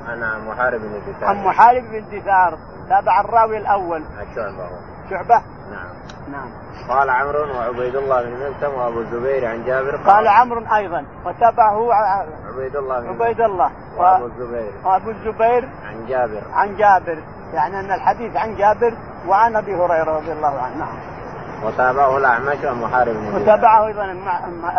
[0.08, 1.28] أنا محارب بن دثار.
[1.28, 2.58] عن محارب بن دثار.
[2.90, 4.04] تابع الراوي الأول.
[4.34, 4.68] شعبه
[5.10, 5.88] شعبة؟ نعم.
[6.32, 6.50] نعم.
[6.88, 11.94] قال عمرو وعبيد الله بن ملتم وأبو الزبير عن جابر قال, قال عمرو أيضا وتابعه
[12.48, 13.70] عبيد الله بن عبيد الله.
[13.96, 14.72] وأبو الزبير.
[14.84, 16.42] وأبو الزبير عن جابر.
[16.54, 17.18] عن جابر.
[17.54, 18.94] يعني أن الحديث عن جابر
[19.28, 20.76] وعن أبي هريرة رضي الله عنه.
[20.76, 20.98] نعم.
[21.64, 24.04] وتابعه الأعمش عن محارب بن وتابعه أيضا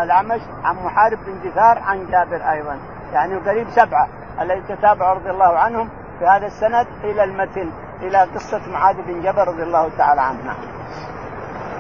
[0.04, 2.78] الأعمش عن محارب بن جثار عن جابر أيضا.
[3.14, 4.08] يعني قريب سبعة.
[4.42, 5.90] الذي تتابع رضي الله عنهم
[6.20, 7.72] في هذا السند إلى المتن.
[8.02, 10.56] إلى قصة معاذ بن جبل رضي الله تعالى عنه نعم.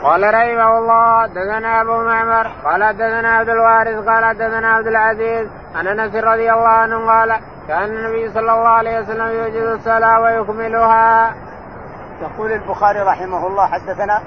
[0.03, 5.87] قال رحمه الله حدثنا أبو معمر قال حدثنا عبد الوارث قال حدثنا عبد العزيز عن
[5.87, 11.35] أنس رضي الله عنه قال كان النبي صلى الله عليه وسلم يوجد الصلاة ويكملها.
[12.21, 14.21] يقول البخاري رحمه الله حدثنا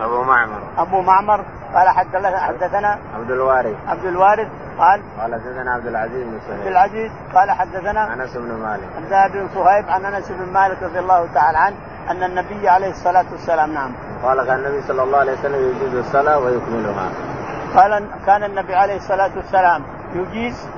[0.00, 1.44] أبو معمر أبو معمر
[1.74, 3.76] قال حدثنا حدثنا عبد الوارث.
[3.86, 4.48] عبد الوارث
[4.78, 8.88] قال قال حدثنا عبد العزيز بن عبد العزيز قال حدثنا أنس بن مالك.
[8.98, 11.76] الله بن صهيب عن أنس بن مالك رضي الله تعالى عنه
[12.10, 13.92] أن النبي عليه الصلاة والسلام نعم.
[14.22, 17.10] قال كان النبي صلى الله عليه وسلم يجيز الصلاة ويكملها.
[17.76, 19.82] قال كان النبي عليه الصلاة والسلام
[20.14, 20.68] يجيز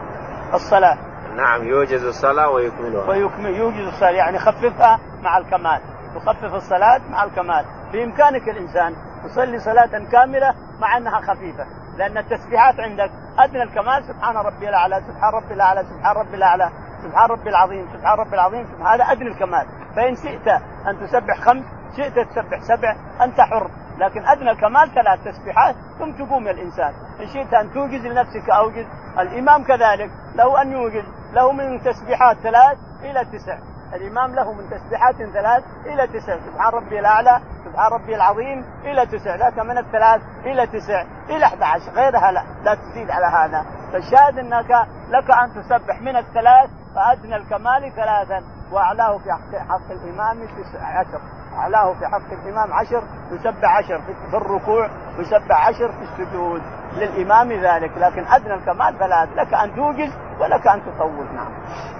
[0.54, 0.96] الصلاة.
[1.36, 3.08] نعم يوجز الصلاة ويكملها.
[3.08, 5.80] ويكمل يوجز الصلاة يعني يخففها مع الكمال.
[6.16, 7.64] يخفف الصلاة مع الكمال.
[7.92, 8.94] بإمكانك الإنسان
[9.24, 14.04] تصلي صلاة كاملة مع أنها خفيفة لأن التسبيحات عندك أدنى الكمال.
[14.04, 16.70] سبحان ربي الأعلى سبحان ربي الأعلى سبحان ربي الأعلى
[17.02, 19.66] سبحان ربي العظيم سبحان ربي العظيم هذا أدنى الكمال.
[19.96, 20.48] فإن شئت
[20.88, 21.64] أن تسبح خمس
[21.96, 23.70] شئت تسبح سبع أنت حر.
[23.98, 26.92] لكن أدنى الكمال ثلاث تسبيحات ثم تقوم يا الإنسان.
[27.20, 28.86] إن شئت أن توجز لنفسك أوجز
[29.18, 33.71] الإمام كذلك له أن يوجز له من تسبيحات ثلاث إلى تسع.
[33.94, 36.36] الإمام له من تسبيحات ثلاث إلى تسع.
[36.36, 39.36] سبحان ربي الأعلى سبحان ربي العظيم إلى تسع.
[39.36, 41.04] ذاك من الثلاث إلى تسع.
[41.28, 42.44] إلى 11 غيرها لا.
[42.62, 43.64] لا تزيد على هذا.
[43.92, 44.70] فالشاهد أنك
[45.08, 48.42] لك أن تسبح من الثلاث فأدنى الكمال ثلاثا.
[48.72, 50.42] وأعلاه في حق, حق الإمام
[50.80, 51.20] عشر.
[51.54, 54.88] اعلاه في حق الإمام عشر يسبح عشر في الركوع
[55.18, 56.62] يسبح عشر في السجود.
[56.96, 61.52] للإمام ذلك لكن أدنى الكمال ثلاث لك أن توجز ولك أن تطول نعم.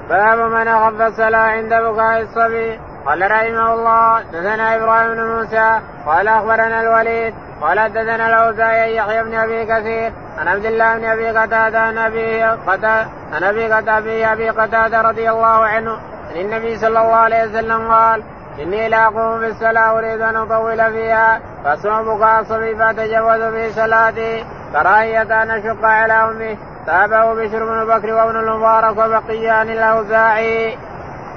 [0.09, 2.81] باب من اخف الصلاة عند بكاء الصبي.
[3.07, 9.35] قال رحمه الله دثنا إبراهيم بن موسى قال أخبرنا الوليد قال حدثنا الأوزاعي يحيى بن
[9.35, 14.51] أبي كثير عن عبد الله بن أبي قتادة عن أبي قتاده عن أبي قتاده أبي
[14.51, 15.93] قتادة رضي الله عنه
[16.31, 18.23] عن النبي صلى الله عليه وسلم قال
[18.63, 24.45] إني لا أقوم بالصلاة أريد أن أطول فيها فاسمع بكاء الصبي فأتجوز في صلاتي.
[24.73, 30.79] كراهيه ان اشق على امي تابعه بشر بن بكر وابن المبارك وبقيان الاوزاعي.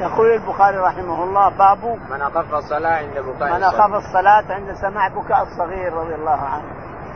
[0.01, 5.07] يقول البخاري رحمه الله باب من أخف الصلاة عند بكاء من أخف الصلاة عند سماع
[5.07, 6.63] بكاء الصغير رضي الله عنه.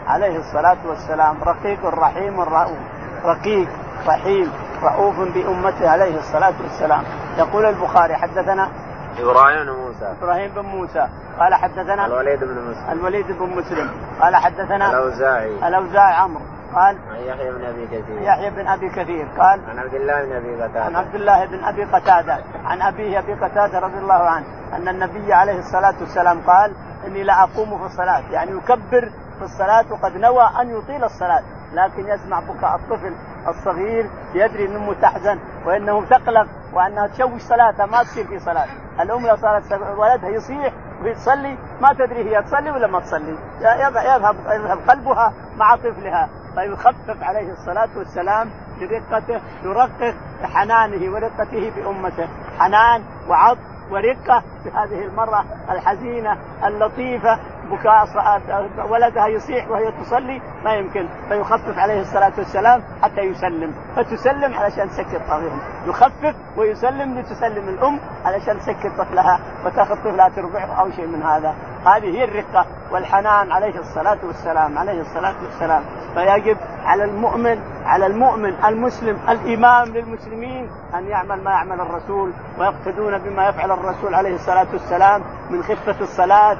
[0.08, 2.78] عليه الصلاة والسلام رقيق رحيم رؤوف
[3.26, 3.68] رقيق
[4.08, 4.52] رحيم
[4.84, 7.04] رؤوف بأمته عليه الصلاة والسلام.
[7.38, 8.70] يقول البخاري حدثنا
[9.22, 10.16] إبراهيم بن موسى.
[10.22, 11.08] إبراهيم بن موسى.
[11.40, 12.92] قال حدثنا الوليد بن مسلم.
[12.92, 13.90] الوليد بن مسلم.
[14.22, 15.68] قال حدثنا الأوزاعي.
[15.68, 16.44] الأوزاعي عمرو.
[16.76, 18.22] قال عن يحيى بن أبي كثير.
[18.22, 19.28] يحيى بن أبي كثير.
[19.40, 20.84] قال عن عبد الله بن أبي قتادة.
[20.84, 22.44] عن عبد الله بن أبي قتادة.
[22.66, 26.74] عن أبيه أبي قتادة رضي الله عنه أن النبي عليه الصلاة والسلام قال
[27.08, 28.24] إني لا أقوم في الصلاة.
[28.32, 31.44] يعني يكبر في الصلاة وقد نوى أن يطيل الصلاة.
[31.74, 33.16] لكن يسمع بكاء الطفل
[33.48, 38.68] الصغير يدري ان امه تحزن وإنه تقلق وانها تشوش صلاتها ما تصير في صلاة.
[39.02, 43.38] الأم لو صارت ولدها يصيح وهي تصلي ما تدري هي تصلي ولا ما تصلي.
[43.62, 46.30] يذهب يذهب قلبها مع طفلها.
[46.56, 48.50] فيخفف عليه الصلاة والسلام
[48.80, 52.28] برقته يرقق بحنانه ورقته بأمته.
[52.60, 53.60] حنان وعطف
[53.92, 57.40] ورقة بهذه المرة الحزينة اللطيفة
[57.70, 58.06] بكاء
[58.90, 61.08] ولدها يصيح وهي تصلي ما يمكن.
[61.30, 63.74] فيخفف عليه الصلاة والسلام حتى يسلم.
[63.96, 70.92] فتسلم علشان تسكت طفلها يخفف ويسلم لتسلم الأم علشان تسكت طفلها وتأخذ طفلها تربعه أو
[70.92, 71.56] شيء من هذا.
[71.86, 75.84] هذه هي الرقة والحنان عليه الصلاة والسلام عليه الصلاة والسلام.
[76.14, 83.50] فيجب على المؤمن على المؤمن المسلم الإمام للمسلمين أن يعمل ما يعمل الرسول ويقتدون بما
[83.50, 86.58] يفعل الرسول عليه الصلاة والسلام من خفة الصلاة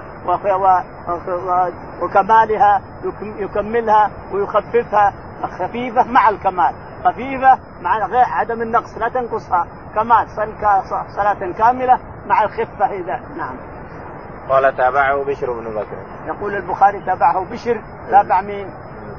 [2.02, 2.82] وكمالها
[3.22, 5.14] يكملها ويخففها.
[5.60, 6.74] خفيفة مع الكمال.
[7.06, 9.68] خفيفة مع غير عدم النقص لا تنقصها.
[9.96, 10.28] كمال
[11.16, 13.20] صلاة كاملة مع الخفة إذا.
[13.38, 13.56] نعم.
[14.50, 15.98] قال تابعه بشر بن بكر.
[16.28, 18.70] يقول البخاري تابعه بشر تابع مين؟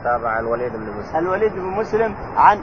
[0.05, 1.17] تابع الوليد بن مسلم.
[1.17, 2.59] الوليد بن مسلم عن؟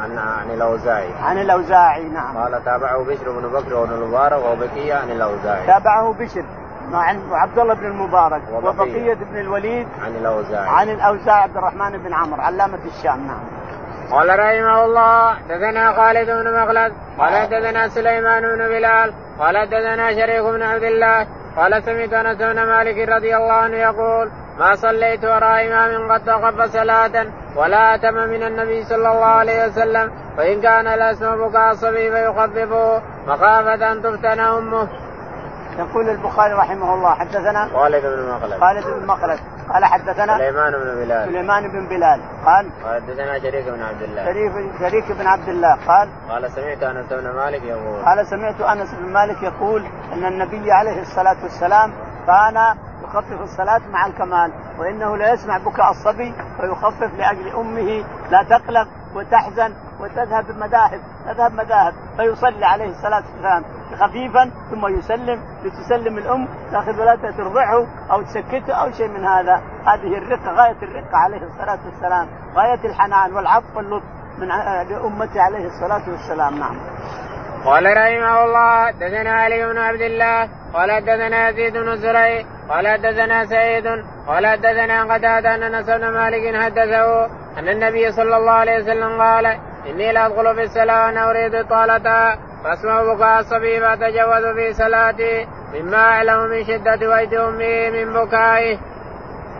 [0.00, 1.12] عن عن الأوزاعي.
[1.22, 2.36] عن الأوزاعي نعم.
[2.36, 5.66] قال تابعه بشر بن بكر وابن المبارك وبقيه عن الأوزاعي.
[5.66, 6.44] تابعه بشر.
[6.92, 10.68] عن عبد الله بن المبارك وبقية, بن الوليد عن الأوزاعي.
[10.68, 13.40] عن الاوزاعي عبد الرحمن بن عمرو علامة الشام نعم.
[14.10, 20.42] قال رحمه الله دثنا خالد بن مخلد قال دثنا سليمان بن بلال قال دثنا شريك
[20.42, 21.26] بن عبد الله
[21.56, 26.72] قال سمعت أنس بن مالك رضي الله عنه يقول ما صليت وراء إمام قد تخف
[26.72, 27.26] صلاة
[27.56, 33.02] ولا أتم من النبي صلى الله عليه وسلم وان كان لا اسم بكاء الصبي فيخففه
[33.26, 34.88] مخافة أن تفتن أمه.
[35.78, 38.60] يقول البخاري رحمه الله حدثنا خالد بن مخلد.
[38.60, 39.38] خالد بن مخلد.
[39.72, 41.28] قال حدثنا سليمان بن بلال.
[41.28, 42.20] سليمان بن بلال.
[42.46, 44.24] قال حدثنا شريك بن عبد الله.
[44.24, 45.78] شريك شريك بن عبد الله.
[45.88, 48.04] قال قال سمعت أنس بن مالك يقول.
[48.04, 51.92] قال سمعت أنس بن مالك يقول أن النبي عليه الصلاة والسلام
[52.26, 58.88] كان يخفف الصلاة مع الكمال وإنه لا يسمع بكاء الصبي فيخفف لأجل أمه لا تقلق.
[59.16, 61.92] وتحزن وتذهب مذاهب تذهب مذاهب.
[62.16, 63.64] فيصلي عليه الصلاة والسلام
[64.00, 65.40] خفيفا ثم يسلم.
[65.64, 69.62] لتسلم الأم تأخذ ولادها ترضعه أو تسكته أو شيء من هذا.
[69.86, 72.28] هذه الرقة غاية الرقة عليه الصلاة والسلام.
[72.54, 74.06] غاية الحنان والعطف واللطف
[74.38, 74.48] من
[74.88, 76.58] لأمته عليه الصلاة والسلام.
[76.58, 76.76] نعم.
[77.64, 83.46] قال رحمه الله حدثنا علي بن عبد الله قال حدثنا يزيد بن زريع قال حدثنا
[83.46, 83.86] سعيد
[84.26, 87.28] قال حدثنا قتادة أن أنس بن مالك حدثه
[87.58, 89.46] أن النبي صلى الله عليه وسلم قال
[89.86, 95.96] إني لا أدخل في الصلاة وأنا أريد طالتها فاسمع بكاء الصبي فاتجوز في صلاتي مما
[95.96, 98.78] اعلم من شدة وجد أمي من بكائه.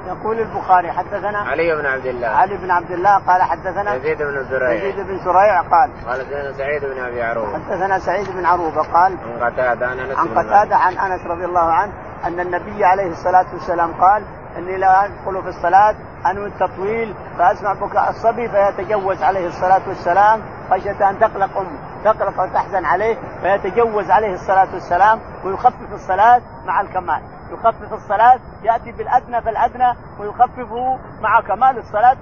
[0.07, 2.28] يقول البخاري حدثنا علي بن عبد الله.
[2.28, 4.72] علي بن عبد الله قال حدثنا يزيد بن زريع.
[4.72, 7.55] يزيد بن زريع قال قال حدثنا سعيد بن أبي عروبة.
[7.55, 11.72] حدثنا سعيد بن عروبة قال عن قتادة عن أنس عن قتادة عن أنس رضي الله
[11.72, 11.92] عنه
[12.24, 14.22] أن النبي عليه الصلاة والسلام قال
[14.59, 15.94] إني لا أدخل في الصلاة
[16.30, 20.40] أنوي التطويل فأسمع بكاء الصبي فيتجوز عليه الصلاة والسلام
[20.70, 27.22] خشية أن تقلق أمه تقلق وتحزن عليه فيتجوز عليه الصلاة والسلام ويخفف الصلاة مع الكمال.
[27.53, 32.16] يخفف الصلاة يأتي بالأدنى فالأدنى ويخففه مع كمال الصلاة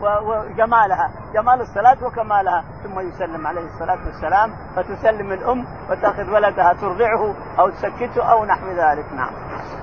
[0.00, 1.10] وجمالها.
[1.34, 2.64] جمال الصلاة وكمالها.
[2.82, 9.12] ثم يسلم عليه الصلاة والسلام فتسلم الأم وتأخذ ولدها ترضعه أو تسكته أو نحو ذلك.
[9.12, 9.30] نعم.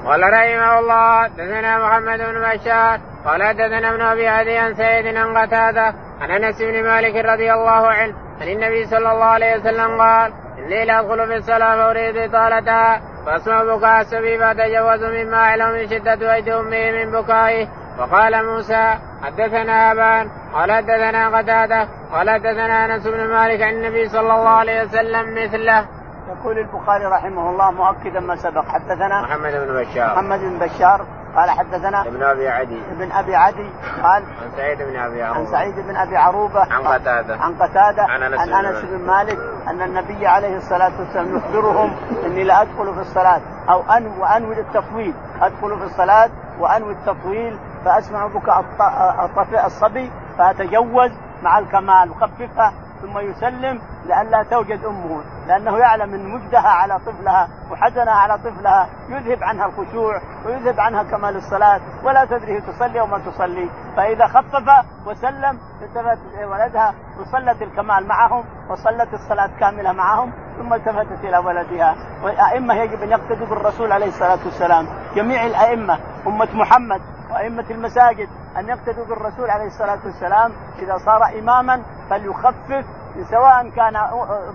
[0.06, 5.38] قال رحمه الله دثنا محمد بن بشار قال دثنا ابن أبي عدي عن سيد عن
[5.38, 10.34] قتادة عن أنس بن مالك رضي الله عنه عن النبي صلى الله عليه وسلم قال
[10.70, 13.02] اني لا ادخل في الصلاه فاريد إطالتها.
[13.26, 17.68] فاسمع بكاء السبي فتجوز مما اعلم من شدة وجد أمه من بكائه.
[18.00, 20.30] وقال موسى حدثنا أبان.
[20.54, 21.88] قال حدثنا قتادة.
[22.12, 25.86] قال حدثنا أنس بن مالك عن النبي صلى الله عليه وسلم مثله.
[26.30, 28.66] يقول البخاري رحمه الله مؤكدا ما سبق.
[28.66, 30.14] حدثنا محمد بن بشار.
[30.14, 31.06] محمد بن بشار.
[31.36, 32.82] قال حدثنا ابن أبي عدي.
[32.92, 33.70] ابن أبي عدي
[34.04, 35.40] قال عن سعيد بن أبي عروبة.
[35.40, 37.38] عن سعيد بن أبي عروبة عن قتادة.
[37.38, 42.44] عن قتادة عن أنس, عن أنس بن مالك أن النبي عليه الصلاة والسلام يخبرهم إني
[42.44, 43.42] لا أدخل في الصلاة.
[43.70, 51.12] أو أن وأنوي التطويل أدخل في الصلاة وأنوي التطويل فأسمع بكاء الصبي فأتجوز
[51.44, 52.12] مع الكمال.
[52.12, 58.90] وخففها ثم يسلم لئلا توجد أمه لأنه يعلم إن وجدها على طفلها وحزنها على طفلها
[59.10, 63.70] يذهب عنها الخشوع ويذهب عنها كمال الصلاة ولا تدري هي تصلي أو ما تصلي.
[63.98, 71.38] فإذا خفف وسلم التفت ولدها وصلت الكمال معهم وصلت الصلاة كاملة معهم ثم التفتت إلى
[71.38, 71.96] ولدها.
[72.24, 74.88] والائمه يجب أن يقتدوا بالرسول عليه الصلاة والسلام.
[75.16, 77.02] جميع الأئمة أمة محمد
[77.32, 82.86] وأئمة المساجد أن يقتدوا بالرسول عليه الصلاة والسلام إذا صار إماما فليخفف
[83.32, 83.96] سواء كان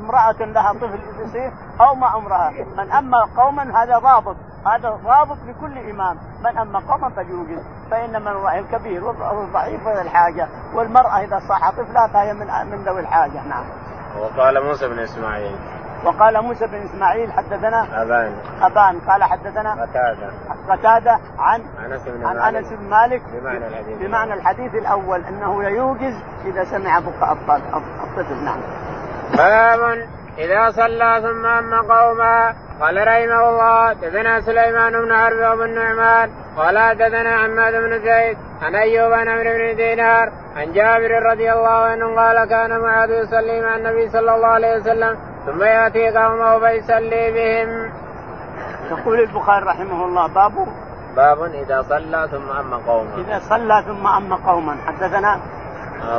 [0.01, 4.37] امرأة لها طفل يصير أو ما أمرها من أما قوما هذا ضابط.
[4.67, 6.17] هذا ضابط لكل إمام.
[6.45, 7.63] من أما قوما فليوجد.
[7.91, 10.49] فإنما الكبير والضعيف وذا الحاجة.
[10.75, 13.43] والمرأة إذا صح طفلها فهي من من ذوي الحاجة.
[13.49, 13.65] نعم.
[14.21, 15.57] وقال موسى بن إسماعيل
[16.05, 18.33] وقال موسى بن إسماعيل حدثنا أبان.
[18.63, 19.01] أبان.
[19.01, 20.31] قال حدثنا قتادة.
[20.69, 22.57] قتادة عن أنس بن عن مالك.
[22.57, 23.99] أنس بن مالك بمعنى الحديث.
[23.99, 28.61] بمعنى الحديث الأول أنه يوجز إذا سمع بكاء الطفل نعم.
[29.37, 32.55] باب إذا صلى ثم أما قوما.
[32.81, 38.75] قال رحمه الله دثنا سليمان بن حرب وابن النعمان قال دثنا حماد بن زيد عن
[38.75, 43.77] أيوب عن عمرو بن دينار عن جابر رضي الله عنه قال كان معاذ يصلي مع
[43.77, 47.93] النبي صلى الله عليه وسلم ثم يأتي قومه فيصلي بهم.
[48.91, 50.67] يقول البخاري رحمه الله باب
[51.17, 54.77] باب إذا صلى ثم أما قوما إذا صلى ثم أما قوما.
[54.87, 55.41] حدثنا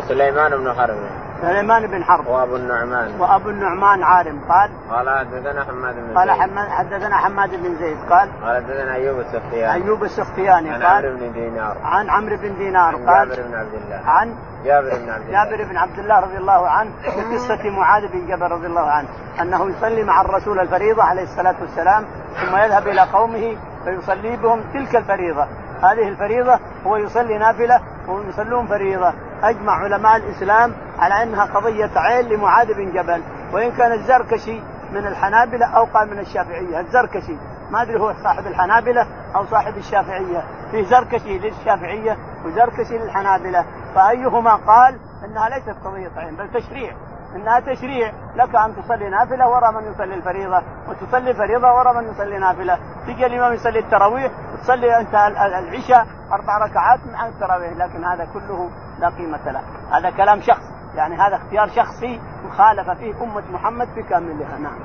[0.08, 0.98] سليمان بن حرب.
[1.42, 2.28] سليمان بن حرب.
[2.28, 3.20] وأبو النعمان.
[3.20, 6.42] وأبو النعمان عارم قال قال حدثنا حماد بن قال زيد.
[6.42, 7.98] حماد حدثنا حماد بن زيد.
[8.10, 9.74] قال قال حدثنا أيوب السختياني.
[9.74, 10.70] أيوب السختياني.
[10.70, 11.78] عن قال عمرو بن دينار.
[11.84, 12.96] عن عمرو بن دينار.
[12.96, 14.02] عن قال جابر بن عبد الله.
[14.06, 15.32] عن جابر بن عبد الله.
[15.32, 16.92] جابر بن عبد الله رضي الله عنه.
[17.02, 19.08] في قصة معاذ بن جبل رضي الله عنه.
[19.42, 22.06] أنه يصلي مع الرسول الفريضة عليه الصلاة والسلام
[22.42, 25.48] ثم يذهب إلى قومه فيصلي بهم تلك الفريضة.
[25.84, 29.14] هذه الفريضة هو يصلي نافلة وهم يصلون فريضة.
[29.44, 33.24] أجمع علماء الإسلام على أنها قضية عين لمعاذ بن جبل
[33.54, 34.60] وإن كان الزركشي
[34.92, 36.80] من الحنابلة أو قال من الشافعية.
[36.80, 37.38] الزركشي
[37.72, 40.44] ما أدري هو صاحب الحنابلة أو صاحب الشافعية.
[40.72, 43.66] في زركشي للشافعية وزركشي للحنابلة.
[43.96, 46.94] فأيهما قال أنها ليست قضية عين بل تشريع.
[47.36, 48.12] إنها تشريع.
[48.36, 52.80] لك أن تصلي نافلة وراء من يصلي الفريضة وتصلي فريضة وراء من يصلي نافلة.
[53.08, 58.70] تجي الإمام يصلي التراويح وتصلي أنت العشاء أربع ركعات مع التراويح لكن هذا كله
[59.00, 59.62] لا قيمة له.
[59.92, 60.75] هذا كلام شخص.
[60.96, 62.22] يعني هذا اختيار شخصي
[62.58, 64.80] خالف فيه أمة محمد بكاملها نعم.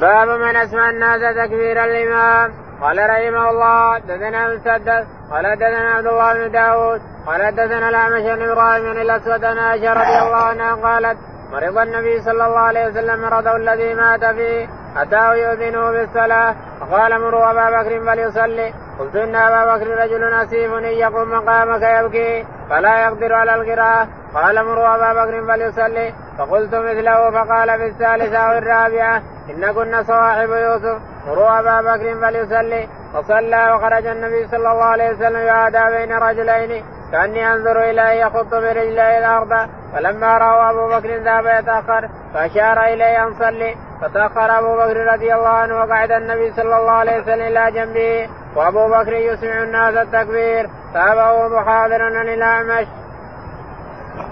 [0.00, 6.34] باب من اسمع الناس تكبير الامام قال رحمه الله دثنا مسدد قال دثنا عبد الله
[6.34, 11.18] بن داود قال دثنا الأعمش بن إبراهيم الأسود عائشة رضي الله عنها قالت
[11.54, 16.54] مرض النبي صلى الله عليه وسلم مرضه الذي مات فيه اتاه يؤذنه بالصلاة.
[16.80, 18.72] فقال مروا أبا بكر فليصلي.
[18.98, 24.08] قلت إن أبا بكر رجل اسيف إن يقوم مقامك يبكي فلا يقدر على القراءة.
[24.34, 26.14] قال مروا أبا بكر فليصلي.
[26.38, 30.98] فقلت مثله فقال في الثالثة أو الرابعة ان كنا صواحب يوسف.
[31.26, 32.88] مروا أبا بكر فليصلي.
[33.14, 36.84] فصلى وخرج النبي صلى الله عليه وسلم يعادى بين رجلين.
[37.14, 43.34] كأني أنظر إليه يخط برجليه الأرض فلما رأى أبو بكر ذهب يتأخر فأشار إليه أن
[43.38, 48.28] صلي فتأخر أبو بكر رضي الله عنه وقعد النبي صلى الله عليه وسلم إلى جنبه
[48.56, 52.86] وأبو بكر يسمع الناس التكبير تابعه محاضر عن الأعمش.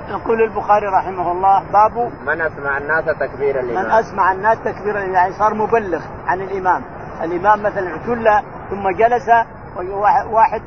[0.08, 5.32] يقول البخاري رحمه الله باب من أسمع الناس تكبير الامام من أسمع الناس تكبير يعني
[5.32, 6.82] صار مبلغ عن الإمام
[7.22, 9.28] الإمام مثلا اعتل ثم جلس
[10.30, 10.62] واحد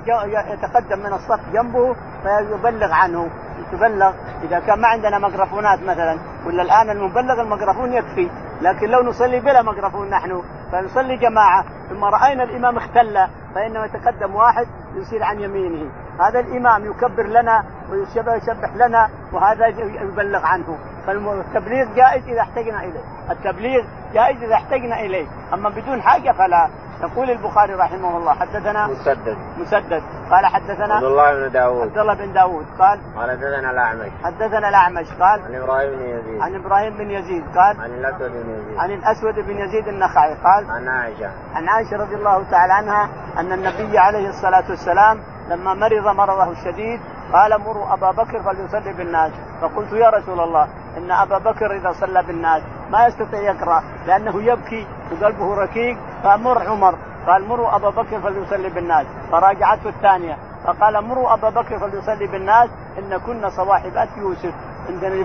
[0.49, 3.29] يتقدم من الصف جنبه فيبلغ عنه.
[3.71, 8.29] تبلغ إذا كان ما عندنا ميكروفونات مثلا ولا الآن المبلغ الميكروفون يكفي
[8.61, 10.41] لكن لو نصلي بلا ميكروفون نحن
[10.71, 11.65] فنصلي جماعة.
[11.89, 15.91] ثم رأينا الإمام اختل فإنه يتقدم واحد يصير عن يمينه.
[16.19, 20.77] هذا الإمام يكبر لنا ويسبح لنا وهذا يبلغ عنه.
[21.07, 23.03] فالتبليغ جائز إذا احتجنا إليه.
[23.31, 25.27] التبليغ جائز إذا احتجنا إليه.
[25.53, 26.69] أما بدون حاجة فلا.
[27.03, 29.37] يقول البخاري رحمه الله حدثنا مسدد.
[29.57, 30.03] مسدد.
[30.31, 34.11] قال حدثنا عبد الله بن داوود عبد الله بن داوود قال قال حدثنا الأعمش.
[34.23, 35.07] حدثنا الأعمش.
[35.19, 36.41] قال عن إبراهيم بن يزيد.
[36.41, 37.43] عن إبراهيم بن يزيد.
[37.55, 38.77] قال عن الأسود بن يزيد.
[38.77, 40.33] عن الأسود بن يزيد النخعي.
[40.33, 41.31] قال عن عائشة.
[41.55, 46.99] عن عائشة رضي الله تعالى عنها أن النبي عليه الصلاة والسلام لما مرض مرضه الشديد
[47.33, 49.31] قال مروا أبا بكر فليصلي بالناس.
[49.61, 50.67] فقلت يا رسول الله
[50.97, 56.95] إن أبا بكر إذا صلى بالناس ما يستطيع يقرأ لأنه يبكي وقلبه ركيك فمر عمر.
[57.27, 59.05] قال مروا أبا بكر فليصلي بالناس.
[59.31, 60.37] فراجعته الثانية.
[60.65, 64.53] فقال مروا أبا بكر فليصلي بالناس إن كنا صواحبات يوسف.
[64.89, 65.23] عندنا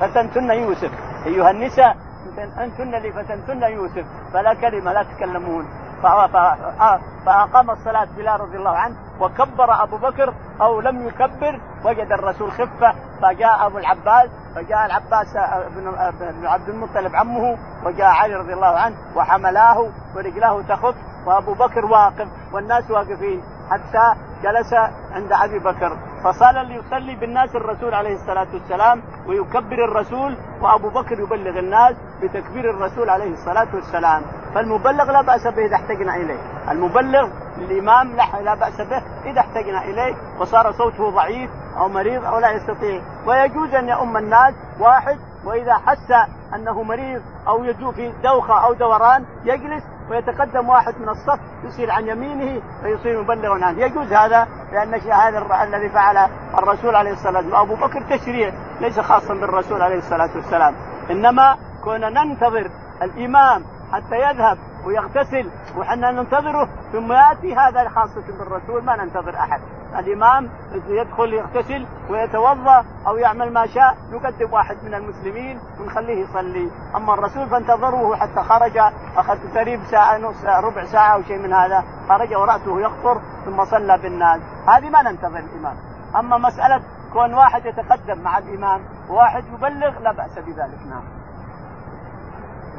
[0.00, 0.90] فتنتن يوسف.
[1.26, 1.96] أيها النساء
[2.58, 4.04] أنتن لفتنتن يوسف.
[4.32, 5.64] فلا كلمة لا تكلمون.
[7.26, 8.96] فأقام الصلاة بلال رضي الله عنه.
[9.20, 15.36] وكبر أبو بكر أو لم يكبر وجد الرسول خفة فجاء أبو العباس فجاء العباس
[16.20, 20.94] بن عبد المطلب عمه وجاء علي رضي الله عنه وحملاه ورجلاه تخف
[21.26, 24.74] وأبو بكر واقف والناس واقفين حتى جلس
[25.12, 31.58] عند أبي بكر فصار ليصلي بالناس الرسول عليه الصلاة والسلام ويكبر الرسول وأبو بكر يبلغ
[31.58, 34.22] الناس بتكبير الرسول عليه الصلاة والسلام.
[34.54, 36.70] فالمبلغ لا بأس به إذا احتجنا إليه.
[36.70, 37.28] المبلغ
[37.58, 43.02] الامام لا بأس به إذا احتجنا إليه وصار صوته ضعيف أو مريض أو لا يستطيع.
[43.26, 46.12] ويجوز أن يؤم الناس واحد وإذا حس
[46.54, 52.06] أنه مريض أو يجوز في دوخة أو دوران يجلس ويتقدم واحد من الصف يصير عن
[52.06, 53.80] يمينه فيصير مبلغا عنه.
[53.80, 57.60] يجوز هذا لأن هذا الذي فعل الرسول عليه الصلاة والسلام.
[57.60, 60.74] أبو بكر تشريع ليس خاصا بالرسول عليه الصلاة والسلام.
[61.10, 62.70] إنما كنا ننتظر
[63.02, 69.60] الإمام حتى يذهب ويغتسل وحنا ننتظره ثم يأتي هذا خاصة بالرسول ما ننتظر أحد.
[69.98, 70.50] الإمام
[70.88, 76.70] يدخل يغتسل ويتوضأ أو يعمل ما شاء يقدم واحد من المسلمين ونخليه يصلي.
[76.96, 78.78] أما الرسول فانتظروه حتى خرج
[79.16, 81.84] اخذ قريب ساعة نص ربع ساعة أو شيء من هذا.
[82.08, 84.40] خرج ورأسه يقطر ثم صلى بالناس.
[84.68, 85.76] هذه ما ننتظر الإمام.
[86.16, 86.82] أما مسألة
[87.12, 90.86] كون واحد يتقدم مع الإمام وواحد يبلغ لا بأس بذلك.
[90.90, 91.19] نعم.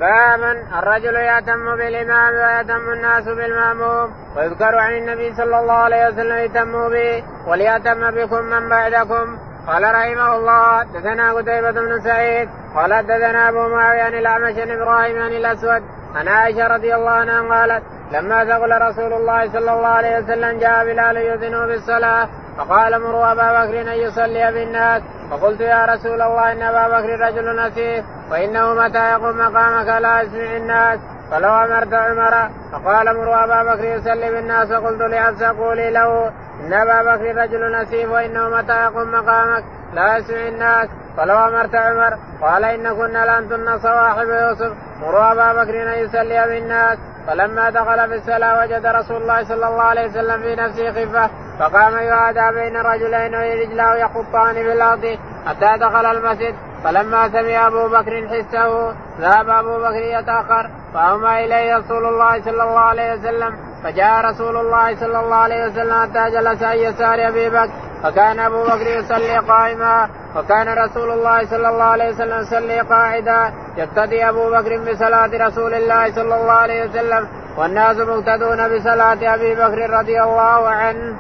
[0.02, 0.42] باب
[0.80, 7.24] الرجل يهتم بالإمام ويهتم الناس بالمأموم ويذكر عن النبي صلى الله عليه وسلم يهتموا به
[7.48, 9.38] وليهتم بكم من بعدكم.
[9.68, 15.22] قال رحمه الله دثنا قتيبة بن سعيد قال دثنا أبو معاوية عن الأعمش عن إبراهيم
[15.22, 15.84] عن الأسود
[16.16, 20.86] عن عائشة رضي الله عنها قالت لما ثقل رسول الله صلى الله عليه وسلم جاء
[20.86, 25.02] بلال يؤذن بالصلاة فقال مروا أبا بكر أن يصلي بالناس.
[25.32, 30.58] فقلت يا رسول الله إن أبا بكر رجل نسيف وإنه متى يقوم مقامك لا يسمع
[30.58, 31.00] الناس؟
[31.32, 37.16] فلو أمرت عمر فقال مروا أبا بكر يصلي بالناس فقلت لحفصة قولي له إن أبا
[37.16, 39.64] بكر رجل نسيف وإنه متى يقوم مقامك؟
[39.94, 40.90] لا يسمع الناس.
[41.18, 44.72] فلو أمرت عمر قال ان كنا لانتن صواحب يوسف.
[45.02, 46.98] مروا أبا بكر ان يصلي بالناس.
[47.28, 51.30] فلما دخل في الصلاة وجد رسول الله صلى الله عليه وسلم في نفسه خفة.
[51.60, 55.18] فقام يعادى بين رجلين ورجلاه يخطان في الأرض
[55.48, 56.56] حتى دخل المسجد.
[56.84, 62.80] فلما سمع أبو بكر حسه ذهب أبو بكر يتأخر فاومى إليه رسول الله صلى الله
[62.80, 67.72] عليه وسلم فجاء رسول الله صلى الله عليه وسلم حتى جلس عن يسار أبي بكر
[68.04, 74.30] فكان أبو بكر يصلي قائما وكان رسول الله صلى الله عليه وسلم يصلي قاعدا يقتدي
[74.30, 77.28] أبو بكر بصلاة رسول الله صلى الله عليه وسلم
[77.58, 81.16] والناس مقتدون بصلاة أبي بكر رضي الله عنه.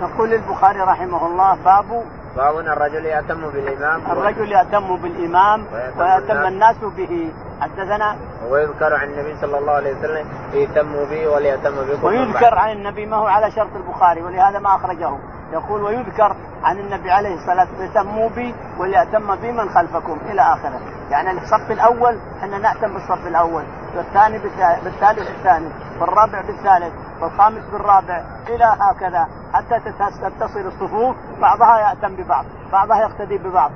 [0.00, 2.04] يقول البخاري رحمه الله باب
[2.36, 4.00] باب الرجل يأتم بالإمام.
[4.12, 5.66] الرجل يأتم بالإمام
[5.98, 7.32] ويأتم الناس به.
[7.60, 8.16] حدثنا
[8.50, 13.16] ويذكر عن النبي صلى الله عليه وسلم يهتم به وليأتم بكم ويذكر عن النبي ما
[13.16, 15.18] هو على شرط البخاري ولهذا ما أخرجه.
[15.52, 20.80] يقول ويذكر عن النبي عليه الصلاة والسلام اهتموا بي وليأتم بي من خلفكم إلى آخره.
[21.10, 23.64] يعني الصف الأول إحنا نأتم بالصف الأول
[23.96, 24.38] والثاني
[24.84, 25.68] بالثالث الثاني
[26.00, 26.92] والرابع بالثالث.
[27.22, 29.80] والخامس بالرابع إلى هكذا حتى
[30.22, 33.70] تتصل الصفوف بعضها يأتم ببعض بعضها يقتدي ببعض.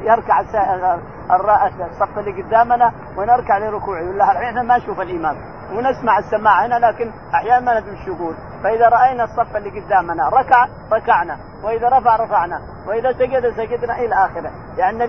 [0.00, 4.00] يركع الصف اللي قدامنا ونركع لركوعه.
[4.00, 5.36] يقول إحنا ما نشوف الإمام
[5.72, 11.36] ونسمع السماع هنا لكن أحيانا ما ندري الشغول فإذا رأينا الصف اللي قدامنا ركع ركعنا.
[11.64, 12.60] وإذا رفع رفعنا.
[12.88, 14.50] وإذا سجد سجدنا إلى آخره.
[14.76, 15.02] لأن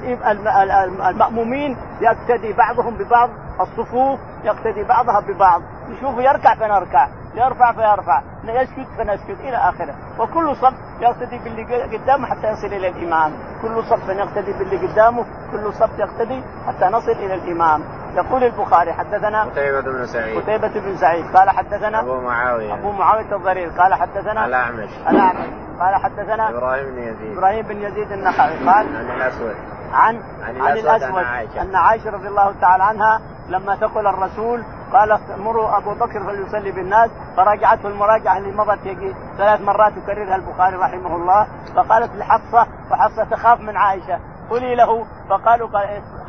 [1.09, 3.29] المأمومين يقتدي بعضهم ببعض
[3.61, 5.61] الصفوف يقتدي بعضها ببعض.
[5.89, 7.07] نشوف يركع فنركع.
[7.35, 8.21] يرفع فيرفع.
[8.43, 9.95] يسجد فنسجد إلى آخره.
[10.19, 13.33] وكل صف يقتدي باللي قدامه حتى يصل إلى الإمام.
[13.61, 17.83] كل صف يقتدي باللي قدامه كل صف يقتدي حتى نصل إلى الإمام.
[18.15, 20.41] يقول البخاري حدثنا قتيبة بن سعيد.
[20.41, 21.37] قتيبة بن سعيد.
[21.37, 22.73] قال حدثنا أبو معاوية.
[22.73, 23.69] أبو معاوية الضرير.
[23.69, 24.89] قال حدثنا الأعمش.
[25.09, 25.47] الأعمش.
[25.79, 27.37] قال حدثنا إبراهيم بن يزيد.
[27.37, 28.57] إبراهيم بن يزيد النخعي.
[28.57, 29.55] قال عن الأسود.
[29.93, 31.61] عن عن عن الأسود عن عائشة.
[31.61, 34.63] أن عائشة رضي الله تعالى عنها لما ثقل الرسول
[34.93, 40.75] قال مروا أبو بكر فليصلي بالناس فرجعته المراجعة اللي مضت يجي ثلاث مرات يكررها البخاري
[40.75, 44.19] رحمه الله فقالت لحفصة وحفصه تخاف من عائشة.
[44.49, 45.69] قولي له فقالوا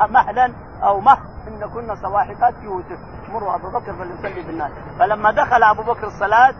[0.09, 0.53] مهلا
[0.83, 2.99] أو مه إن كنا صواحبات يوسف.
[3.29, 4.71] مروا أبو بكر فليصلي بالناس.
[4.99, 6.53] فلما دخل أبو بكر الصلاة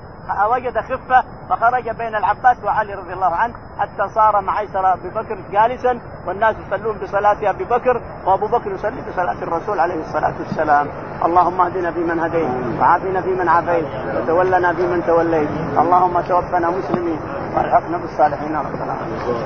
[0.51, 5.99] وجد خفة فخرج بين العباس وعلي رضي الله عنه حتى صار معيشر أبي بكر جالسا
[6.28, 10.88] والناس يصلون بصلاة أبي بكر وأبو بكر يصلي بصلاة الرسول عليه الصلاة والسلام.
[11.26, 12.49] اللهم اهدنا فيمن هديت
[12.80, 15.49] وعافنا فيمن عافيت وتولنا فيمن توليت.
[15.78, 17.19] اللهم توفنا مسلمين
[17.55, 19.45] والحقنا بالصالحين رب العالمين.